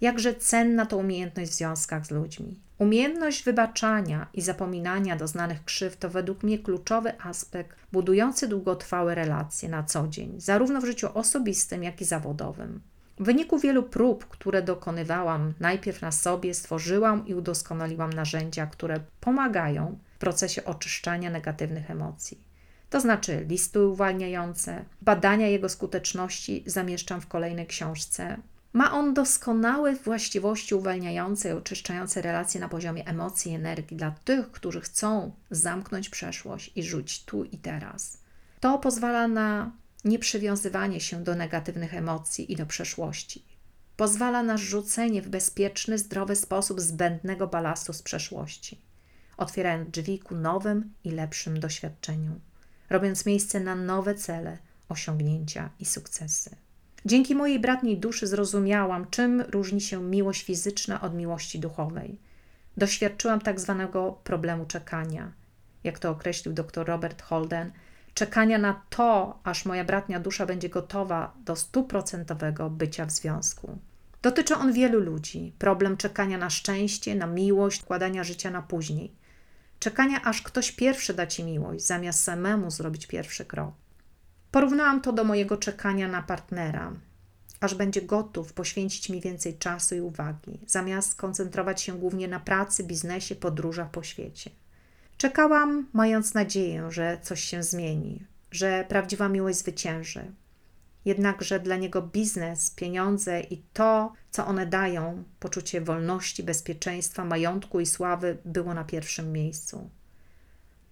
Jakże 0.01 0.35
cenna 0.35 0.87
to 0.87 0.97
umiejętność 0.97 1.51
w 1.51 1.55
związkach 1.55 2.07
z 2.07 2.11
ludźmi. 2.11 2.61
Umiejętność 2.79 3.45
wybaczania 3.45 4.27
i 4.35 4.43
zapominania 4.43 5.17
doznanych 5.17 5.65
krzywd 5.65 5.99
to 5.99 6.09
według 6.09 6.43
mnie 6.43 6.59
kluczowy 6.59 7.21
aspekt 7.21 7.77
budujący 7.93 8.49
długotrwałe 8.49 9.15
relacje 9.15 9.69
na 9.69 9.83
co 9.83 10.09
dzień, 10.09 10.35
zarówno 10.41 10.81
w 10.81 10.85
życiu 10.85 11.09
osobistym, 11.15 11.83
jak 11.83 12.01
i 12.01 12.05
zawodowym. 12.05 12.81
W 13.19 13.25
wyniku 13.25 13.59
wielu 13.59 13.83
prób, 13.83 14.25
które 14.25 14.63
dokonywałam 14.63 15.55
najpierw 15.61 16.03
na 16.03 16.13
sobie, 16.13 16.55
stworzyłam 16.55 17.27
i 17.27 17.35
udoskonaliłam 17.35 18.13
narzędzia, 18.13 18.67
które 18.67 19.01
pomagają 19.21 19.99
w 20.15 20.19
procesie 20.19 20.65
oczyszczania 20.65 21.31
negatywnych 21.31 21.91
emocji. 21.91 22.44
To 22.95 23.01
znaczy 23.01 23.47
listy 23.49 23.87
uwalniające, 23.87 24.85
badania 25.03 25.49
jego 25.49 25.69
skuteczności 25.69 26.65
zamieszczam 26.67 27.21
w 27.21 27.27
kolejnej 27.27 27.67
książce. 27.67 28.37
Ma 28.73 28.93
on 28.93 29.15
doskonałe 29.15 29.95
właściwości 29.95 30.75
uwalniające 30.75 31.49
i 31.49 31.53
oczyszczające 31.53 32.23
relacje 32.23 32.61
na 32.61 32.69
poziomie 32.69 33.07
emocji 33.07 33.53
i 33.53 33.55
energii 33.55 33.97
dla 33.97 34.11
tych, 34.11 34.51
którzy 34.51 34.81
chcą 34.81 35.33
zamknąć 35.51 36.09
przeszłość 36.09 36.73
i 36.77 36.83
rzucić 36.83 37.25
tu 37.25 37.45
i 37.45 37.59
teraz. 37.59 38.19
To 38.61 38.79
pozwala 38.79 39.29
na 39.29 39.71
nieprzywiązywanie 40.05 41.01
się 41.01 41.25
do 41.25 41.35
negatywnych 41.35 41.95
emocji 41.95 42.53
i 42.53 42.57
do 42.57 42.67
przeszłości. 42.67 43.45
Pozwala 43.97 44.43
na 44.43 44.57
rzucenie 44.57 45.23
w 45.23 45.29
bezpieczny, 45.29 45.99
zdrowy 45.99 46.37
sposób 46.37 46.81
zbędnego 46.81 47.47
balastu 47.47 47.93
z 47.93 48.03
przeszłości, 48.03 48.81
otwierając 49.37 49.91
drzwi 49.91 50.19
ku 50.19 50.35
nowym 50.35 50.93
i 51.05 51.11
lepszym 51.11 51.61
doświadczeniom, 51.61 52.41
robiąc 52.95 53.27
miejsce 53.27 53.61
na 53.61 53.75
nowe 53.75 54.15
cele, 54.15 54.59
osiągnięcia 54.89 55.71
i 55.81 55.85
sukcesy. 55.85 56.51
Dzięki 57.05 57.35
mojej 57.35 57.61
bratniej 57.61 57.99
duszy 57.99 58.27
zrozumiałam, 58.27 59.07
czym 59.11 59.41
różni 59.41 59.81
się 59.81 60.03
miłość 60.03 60.43
fizyczna 60.45 61.01
od 61.01 61.15
miłości 61.15 61.59
duchowej. 61.59 62.19
Doświadczyłam 62.77 63.41
tak 63.41 63.61
zwanego 63.61 64.19
problemu 64.25 64.67
czekania, 64.67 65.33
jak 65.85 65.99
to 65.99 66.11
określił 66.11 66.55
dr 66.55 66.87
Robert 66.87 67.23
Holden– 67.23 67.73
czekania 68.15 68.59
na 68.59 68.83
to, 68.91 69.39
aż 69.45 69.65
moja 69.65 69.85
bratnia 69.85 70.21
dusza 70.21 70.47
będzie 70.47 70.69
gotowa 70.69 71.35
do 71.45 71.57
stuprocentowego 71.57 72.71
bycia 72.71 73.07
w 73.07 73.11
związku. 73.11 73.79
Dotyczy 74.23 74.57
on 74.57 74.73
wielu 74.73 75.01
ludzi. 75.01 75.53
Problem 75.59 75.97
czekania 75.97 76.39
na 76.39 76.51
szczęście, 76.51 77.15
na 77.15 77.27
miłość, 77.27 77.81
wkładania 77.81 78.25
życia 78.25 78.51
na 78.51 78.63
później. 78.63 79.13
Czekania, 79.85 80.23
aż 80.23 80.43
ktoś 80.43 80.73
pierwszy 80.73 81.15
da 81.15 81.27
ci 81.27 81.45
miłość, 81.45 81.85
zamiast 81.85 82.23
samemu 82.23 82.71
zrobić 82.71 83.07
pierwszy 83.07 83.45
krok. 83.45 83.75
Porównałam 84.51 85.01
to 85.01 85.13
do 85.13 85.25
mojego 85.25 85.57
czekania 85.57 86.09
na 86.09 86.23
partnera, 86.23 86.93
aż 87.61 87.75
będzie 87.75 88.03
gotów 88.03 88.53
poświęcić 88.53 89.09
mi 89.09 89.21
więcej 89.21 89.59
czasu 89.59 89.95
i 89.95 90.01
uwagi, 90.01 90.61
zamiast 90.67 91.15
koncentrować 91.15 91.83
się 91.83 91.99
głównie 91.99 92.29
na 92.29 92.41
pracy, 92.41 92.85
biznesie, 92.85 93.35
podróżach 93.35 93.91
po 93.91 94.03
świecie. 94.03 94.51
Czekałam, 95.17 95.87
mając 95.93 96.35
nadzieję, 96.35 96.91
że 96.91 97.19
coś 97.23 97.45
się 97.45 97.63
zmieni, 97.63 98.27
że 98.51 98.85
prawdziwa 98.89 99.29
miłość 99.29 99.59
zwycięży. 99.59 100.33
Jednakże 101.05 101.61
dla 101.61 101.77
niego 101.77 102.03
biznes, 102.03 102.71
pieniądze 102.71 103.41
i 103.41 103.63
to, 103.73 104.13
co 104.31 104.47
one 104.47 104.67
dają, 104.67 105.25
poczucie 105.41 105.81
wolności, 105.81 106.43
bezpieczeństwa, 106.43 107.25
majątku 107.25 107.81
i 107.81 107.87
sławy, 107.87 108.39
było 108.45 108.75
na 108.75 108.85
pierwszym 108.85 109.33
miejscu. 109.33 109.91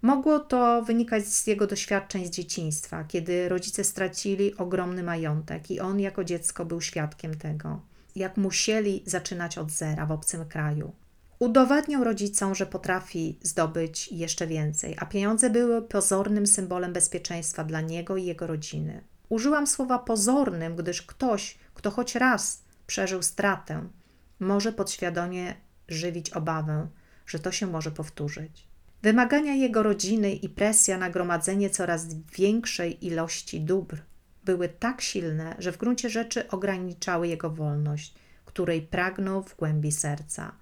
Mogło 0.03 0.39
to 0.41 0.83
wynikać 0.83 1.27
z 1.27 1.47
jego 1.47 1.67
doświadczeń 1.67 2.27
z 2.27 2.31
dzieciństwa, 2.31 3.05
kiedy 3.05 3.49
rodzice 3.49 3.85
stracili 3.85 4.57
ogromny 4.57 5.03
majątek 5.03 5.71
i 5.71 5.81
on 5.81 6.01
jako 6.01 6.25
dziecko 6.25 6.65
był 6.65 6.81
świadkiem 6.81 7.35
tego, 7.35 7.81
jak 8.17 8.37
musieli 8.37 9.03
zaczynać 9.07 9.59
od 9.59 9.71
zera 9.71 10.07
w 10.07 10.13
obcym 10.13 10.45
kraju. 10.45 10.93
Udowadniał 11.39 12.05
rodzicom, 12.05 12.55
że 12.55 12.67
potrafi 12.67 13.39
zdobyć 13.43 14.13
jeszcze 14.13 14.47
więcej, 14.47 14.97
a 14.99 15.07
pieniądze 15.07 15.51
były 15.51 15.83
pozornym 15.83 16.47
symbolem 16.47 16.93
bezpieczeństwa 16.93 17.65
dla 17.65 17.81
niego 17.81 18.17
i 18.17 18.25
jego 18.25 18.47
rodziny. 18.47 19.03
Użyłam 19.33 19.67
słowa 19.67 19.99
pozornym, 19.99 20.77
gdyż 20.77 21.03
ktoś, 21.03 21.59
kto 21.75 21.91
choć 21.91 22.15
raz 22.15 22.65
przeżył 22.87 23.23
stratę, 23.23 23.89
może 24.41 24.73
podświadomie 24.73 25.55
żywić 25.89 26.31
obawę, 26.31 26.89
że 27.27 27.39
to 27.39 27.53
się 27.53 27.67
może 27.67 27.91
powtórzyć. 27.91 28.67
Wymagania 29.03 29.55
jego 29.55 29.83
rodziny 29.83 30.33
i 30.33 30.49
presja 30.49 30.99
na 30.99 31.11
gromadzenie 31.11 31.71
coraz 31.71 32.15
większej 32.15 33.07
ilości 33.07 33.61
dóbr 33.61 34.03
były 34.45 34.69
tak 34.69 35.01
silne, 35.01 35.57
że 35.59 35.73
w 35.73 35.79
gruncie 35.79 36.11
rzeczy 36.11 36.49
ograniczały 36.49 37.29
jego 37.29 37.51
wolność, 37.51 38.15
której 38.45 38.83
pragnął 38.83 39.43
w 39.43 39.57
głębi 39.57 39.93
serca 39.93 40.53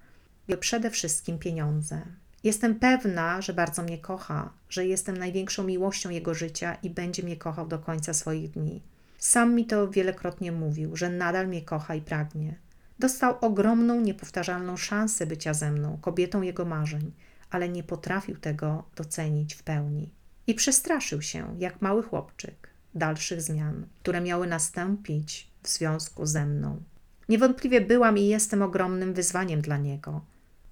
przede 0.59 0.89
wszystkim 0.89 1.39
pieniądze. 1.39 2.01
Jestem 2.43 2.75
pewna, 2.75 3.41
że 3.41 3.53
bardzo 3.53 3.83
mnie 3.83 3.97
kocha, 3.97 4.53
że 4.69 4.85
jestem 4.85 5.17
największą 5.17 5.63
miłością 5.63 6.09
jego 6.09 6.33
życia 6.33 6.77
i 6.83 6.89
będzie 6.89 7.23
mnie 7.23 7.37
kochał 7.37 7.67
do 7.67 7.79
końca 7.79 8.13
swoich 8.13 8.51
dni. 8.51 8.81
Sam 9.17 9.55
mi 9.55 9.65
to 9.65 9.89
wielokrotnie 9.89 10.51
mówił, 10.51 10.95
że 10.95 11.09
nadal 11.09 11.47
mnie 11.47 11.61
kocha 11.61 11.95
i 11.95 12.01
pragnie. 12.01 12.55
Dostał 12.99 13.37
ogromną, 13.41 14.01
niepowtarzalną 14.01 14.77
szansę 14.77 15.25
bycia 15.25 15.53
ze 15.53 15.71
mną, 15.71 15.97
kobietą 16.01 16.41
jego 16.41 16.65
marzeń, 16.65 17.11
ale 17.49 17.69
nie 17.69 17.83
potrafił 17.83 18.37
tego 18.37 18.83
docenić 18.95 19.55
w 19.55 19.63
pełni. 19.63 20.09
I 20.47 20.53
przestraszył 20.53 21.21
się, 21.21 21.55
jak 21.59 21.81
mały 21.81 22.03
chłopczyk, 22.03 22.69
dalszych 22.95 23.41
zmian, 23.41 23.85
które 24.01 24.21
miały 24.21 24.47
nastąpić 24.47 25.47
w 25.63 25.69
związku 25.69 26.25
ze 26.25 26.45
mną. 26.45 26.81
Niewątpliwie 27.29 27.81
byłam 27.81 28.17
i 28.17 28.27
jestem 28.27 28.61
ogromnym 28.61 29.13
wyzwaniem 29.13 29.61
dla 29.61 29.77
niego. 29.77 30.21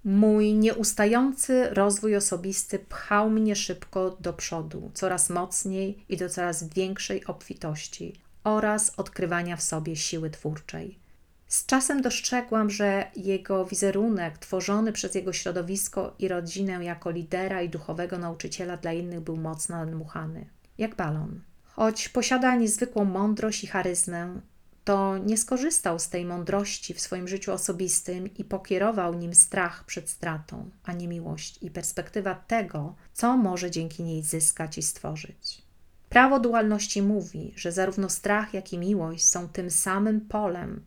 Mój 0.04 0.54
nieustający 0.54 1.68
rozwój 1.70 2.16
osobisty 2.16 2.78
pchał 2.78 3.30
mnie 3.30 3.56
szybko 3.56 4.16
do 4.20 4.32
przodu, 4.32 4.90
coraz 4.94 5.30
mocniej 5.30 6.04
i 6.08 6.16
do 6.16 6.28
coraz 6.28 6.68
większej 6.68 7.24
obfitości 7.24 8.20
oraz 8.44 8.92
odkrywania 8.96 9.56
w 9.56 9.62
sobie 9.62 9.96
siły 9.96 10.30
twórczej. 10.30 10.98
Z 11.46 11.66
czasem 11.66 12.02
dostrzegłam, 12.02 12.70
że 12.70 13.10
jego 13.16 13.64
wizerunek, 13.64 14.38
tworzony 14.38 14.92
przez 14.92 15.14
jego 15.14 15.32
środowisko 15.32 16.14
i 16.18 16.28
rodzinę 16.28 16.84
jako 16.84 17.10
lidera 17.10 17.62
i 17.62 17.68
duchowego 17.68 18.18
nauczyciela 18.18 18.76
dla 18.76 18.92
innych, 18.92 19.20
był 19.20 19.36
mocno 19.36 19.76
nadmuchany, 19.76 20.46
jak 20.78 20.96
balon. 20.96 21.40
Choć 21.64 22.08
posiada 22.08 22.56
niezwykłą 22.56 23.04
mądrość 23.04 23.64
i 23.64 23.66
charyzmę, 23.66 24.40
to 24.90 25.18
nie 25.18 25.38
skorzystał 25.38 25.98
z 25.98 26.08
tej 26.08 26.24
mądrości 26.24 26.94
w 26.94 27.00
swoim 27.00 27.28
życiu 27.28 27.52
osobistym 27.52 28.34
i 28.34 28.44
pokierował 28.44 29.14
nim 29.14 29.34
strach 29.34 29.84
przed 29.84 30.08
stratą, 30.08 30.70
a 30.84 30.92
nie 30.92 31.08
miłość 31.08 31.58
i 31.62 31.70
perspektywa 31.70 32.34
tego, 32.34 32.94
co 33.12 33.36
może 33.36 33.70
dzięki 33.70 34.02
niej 34.02 34.22
zyskać 34.22 34.78
i 34.78 34.82
stworzyć. 34.82 35.62
Prawo 36.08 36.40
dualności 36.40 37.02
mówi, 37.02 37.52
że 37.56 37.72
zarówno 37.72 38.08
strach, 38.08 38.54
jak 38.54 38.72
i 38.72 38.78
miłość 38.78 39.24
są 39.24 39.48
tym 39.48 39.70
samym 39.70 40.20
polem, 40.20 40.84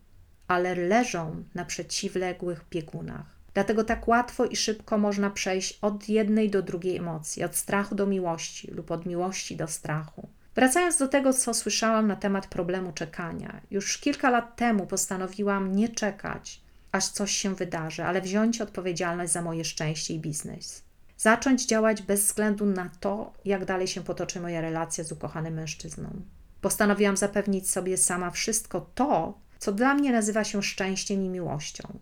ale 0.48 0.76
leżą 0.76 1.44
na 1.56 1.66
przeciwległych 1.66 2.66
biegunach. 2.72 3.40
Dlatego 3.54 3.84
tak 3.84 4.08
łatwo 4.08 4.46
i 4.46 4.56
szybko 4.56 4.98
można 4.98 5.30
przejść 5.30 5.80
od 5.82 6.10
jednej 6.10 6.50
do 6.50 6.62
drugiej 6.62 6.98
emocji, 6.98 7.44
od 7.44 7.56
strachu 7.56 7.96
do 7.96 8.06
miłości 8.06 8.72
lub 8.72 8.92
od 8.92 9.06
miłości 9.06 9.56
do 9.56 9.68
strachu. 9.68 10.30
Wracając 10.56 10.98
do 10.98 11.08
tego, 11.08 11.34
co 11.34 11.54
słyszałam 11.54 12.08
na 12.08 12.16
temat 12.16 12.48
problemu 12.48 12.92
czekania, 12.92 13.62
już 13.72 13.98
kilka 13.98 14.30
lat 14.30 14.56
temu 14.56 14.88
postanowiłam 14.88 15.76
nie 15.76 15.90
czekać, 15.90 16.62
aż 16.92 17.08
coś 17.08 17.32
się 17.32 17.56
wydarzy, 17.56 18.04
ale 18.04 18.22
wziąć 18.22 18.62
odpowiedzialność 18.62 19.32
za 19.32 19.42
moje 19.42 19.66
szczęście 19.66 20.14
i 20.14 20.20
biznes. 20.20 20.84
Zacząć 21.18 21.66
działać 21.66 22.02
bez 22.02 22.26
względu 22.26 22.66
na 22.66 22.90
to, 23.00 23.34
jak 23.46 23.66
dalej 23.66 23.88
się 23.88 24.04
potoczy 24.04 24.40
moja 24.40 24.62
relacja 24.62 25.04
z 25.04 25.12
ukochanym 25.12 25.54
mężczyzną. 25.54 26.22
Postanowiłam 26.62 27.18
zapewnić 27.18 27.70
sobie 27.70 27.98
sama 27.98 28.32
wszystko 28.32 28.90
to, 28.96 29.38
co 29.60 29.72
dla 29.72 29.94
mnie 29.94 30.12
nazywa 30.12 30.44
się 30.44 30.64
szczęściem 30.64 31.26
i 31.26 31.30
miłością. 31.30 32.00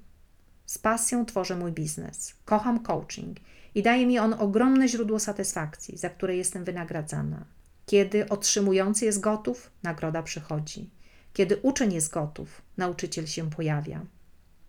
Z 0.65 0.77
pasją 0.77 1.25
tworzę 1.25 1.55
mój 1.55 1.71
biznes. 1.71 2.33
Kocham 2.45 2.79
coaching 2.79 3.37
i 3.75 3.83
daje 3.83 4.07
mi 4.07 4.19
on 4.19 4.33
ogromne 4.33 4.87
źródło 4.87 5.19
satysfakcji, 5.19 5.97
za 5.97 6.09
które 6.09 6.35
jestem 6.35 6.63
wynagradzana. 6.63 7.45
Kiedy 7.91 8.30
otrzymujący 8.30 9.06
jest 9.06 9.19
gotów, 9.19 9.71
nagroda 9.84 10.23
przychodzi. 10.23 10.89
Kiedy 11.34 11.58
uczeń 11.58 11.93
jest 11.93 12.12
gotów, 12.12 12.62
nauczyciel 12.77 13.27
się 13.27 13.49
pojawia. 13.49 14.06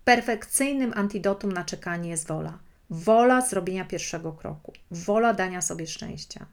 Perfekcyjnym 0.05 0.93
antidotum 0.97 1.53
na 1.53 1.65
czekanie 1.65 2.11
jest 2.11 2.29
wola. 2.29 2.59
Wola 2.91 3.41
zrobienia 3.41 3.85
pierwszego 3.85 4.33
kroku, 4.33 4.73
wola 4.91 5.35
dania 5.35 5.61
sobie 5.61 5.87
szczęścia. 5.87 6.47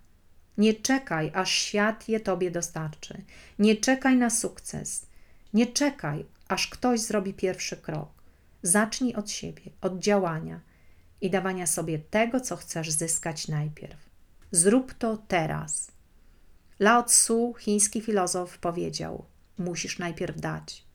Nie 0.58 0.73
czekaj, 0.73 1.32
aż 1.34 1.51
świat 1.51 2.10
je 2.10 2.19
tobie 2.19 2.51
dostarczy. 2.51 3.21
Nie 3.60 3.75
czekaj 3.75 4.15
na 4.15 4.29
sukces. 4.29 5.05
Nie 5.53 5.67
czekaj, 5.67 6.25
aż 6.47 6.67
ktoś 6.67 6.99
zrobi 6.99 7.34
pierwszy 7.34 7.77
krok. 7.77 8.10
Zacznij 8.63 9.15
od 9.15 9.32
siebie, 9.32 9.71
od 9.82 9.99
działania 9.99 10.60
i 11.21 11.29
dawania 11.29 11.67
sobie 11.67 11.99
tego, 11.99 12.39
co 12.39 12.55
chcesz 12.55 12.91
zyskać 12.91 13.47
najpierw. 13.47 14.10
Zrób 14.51 14.93
to 14.93 15.17
teraz. 15.17 15.98
Lao 16.79 17.03
Tzu, 17.03 17.53
chiński 17.59 18.01
filozof, 18.01 18.57
powiedział: 18.57 19.25
Musisz 19.57 19.99
najpierw 19.99 20.39
dać. 20.39 20.85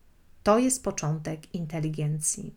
To 0.43 0.59
jest 0.59 0.85
początek 0.85 1.55
inteligencji. 1.55 2.55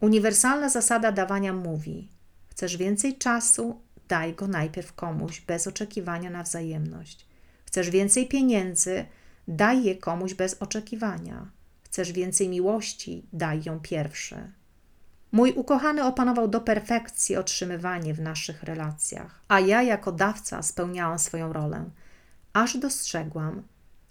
Uniwersalna 0.00 0.68
zasada 0.68 1.12
dawania 1.12 1.52
mówi: 1.52 2.08
Chcesz 2.50 2.76
więcej 2.76 3.18
czasu, 3.18 3.80
daj 4.08 4.34
go 4.34 4.46
najpierw 4.46 4.92
komuś 4.92 5.40
bez 5.40 5.66
oczekiwania 5.66 6.30
na 6.30 6.42
wzajemność. 6.42 7.26
Chcesz 7.66 7.90
więcej 7.90 8.28
pieniędzy, 8.28 9.04
daj 9.48 9.84
je 9.84 9.96
komuś 9.96 10.34
bez 10.34 10.54
oczekiwania. 10.54 11.50
Chcesz 11.82 12.12
więcej 12.12 12.48
miłości, 12.48 13.26
daj 13.32 13.62
ją 13.64 13.80
pierwszy. 13.80 14.36
Mój 15.32 15.52
ukochany 15.52 16.04
opanował 16.04 16.48
do 16.48 16.60
perfekcji 16.60 17.36
otrzymywanie 17.36 18.14
w 18.14 18.20
naszych 18.20 18.62
relacjach, 18.62 19.42
a 19.48 19.60
ja 19.60 19.82
jako 19.82 20.12
dawca 20.12 20.62
spełniałam 20.62 21.18
swoją 21.18 21.52
rolę, 21.52 21.90
aż 22.54 22.76
dostrzegłam, 22.76 23.62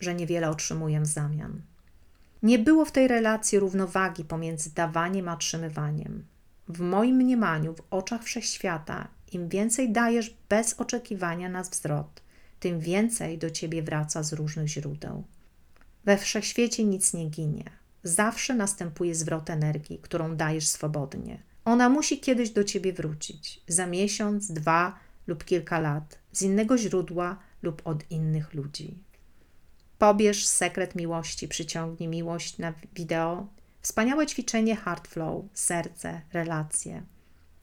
że 0.02 0.16
niewiele 0.16 0.50
otrzymuję 0.50 1.02
w 1.02 1.06
zamian. 1.06 1.62
Nie 2.44 2.60
było 2.60 2.86
w 2.86 2.92
tej 2.92 3.08
relacji 3.08 3.60
równowagi 3.60 4.26
pomiędzy 4.26 4.74
dawaniem 4.74 5.30
a 5.30 5.34
otrzymywaniem. 5.34 6.26
W 6.68 6.80
moim 6.80 7.16
mniemaniu, 7.16 7.74
w 7.74 7.82
oczach 7.90 8.24
wszechświata, 8.24 9.08
im 9.32 9.50
więcej 9.50 9.92
dajesz 9.92 10.38
bez 10.50 10.74
oczekiwania 10.74 11.50
na 11.50 11.64
zwrot, 11.64 12.22
tym 12.60 12.80
więcej 12.80 13.38
do 13.38 13.50
ciebie 13.50 13.84
wraca 13.84 14.24
z 14.24 14.34
różnych 14.34 14.68
źródeł. 14.68 15.24
We 16.06 16.18
wszechświecie 16.18 16.84
nic 16.84 17.14
nie 17.14 17.30
ginie. 17.30 17.64
Zawsze 18.04 18.56
następuje 18.56 19.16
zwrot 19.16 19.50
energii, 19.50 20.00
którą 20.02 20.36
dajesz 20.36 20.68
swobodnie. 20.68 21.44
Ona 21.66 21.90
musi 21.90 22.20
kiedyś 22.20 22.50
do 22.50 22.64
ciebie 22.64 22.94
wrócić 22.94 23.62
za 23.68 23.88
miesiąc, 23.88 24.52
dwa 24.52 25.00
lub 25.28 25.44
kilka 25.44 25.80
lat, 25.80 26.20
z 26.32 26.42
innego 26.42 26.78
źródła 26.78 27.38
lub 27.64 27.82
od 27.86 28.12
innych 28.12 28.54
ludzi. 28.54 28.98
Pobierz 29.98 30.48
sekret 30.48 30.96
miłości, 30.96 31.48
przyciągnij 31.48 32.10
miłość 32.10 32.58
na 32.58 32.74
wideo. 32.96 33.48
Wspaniałe 33.82 34.28
ćwiczenie 34.28 34.76
Heart 34.76 35.08
Flow, 35.08 35.46
serce, 35.54 36.22
relacje. 36.34 37.04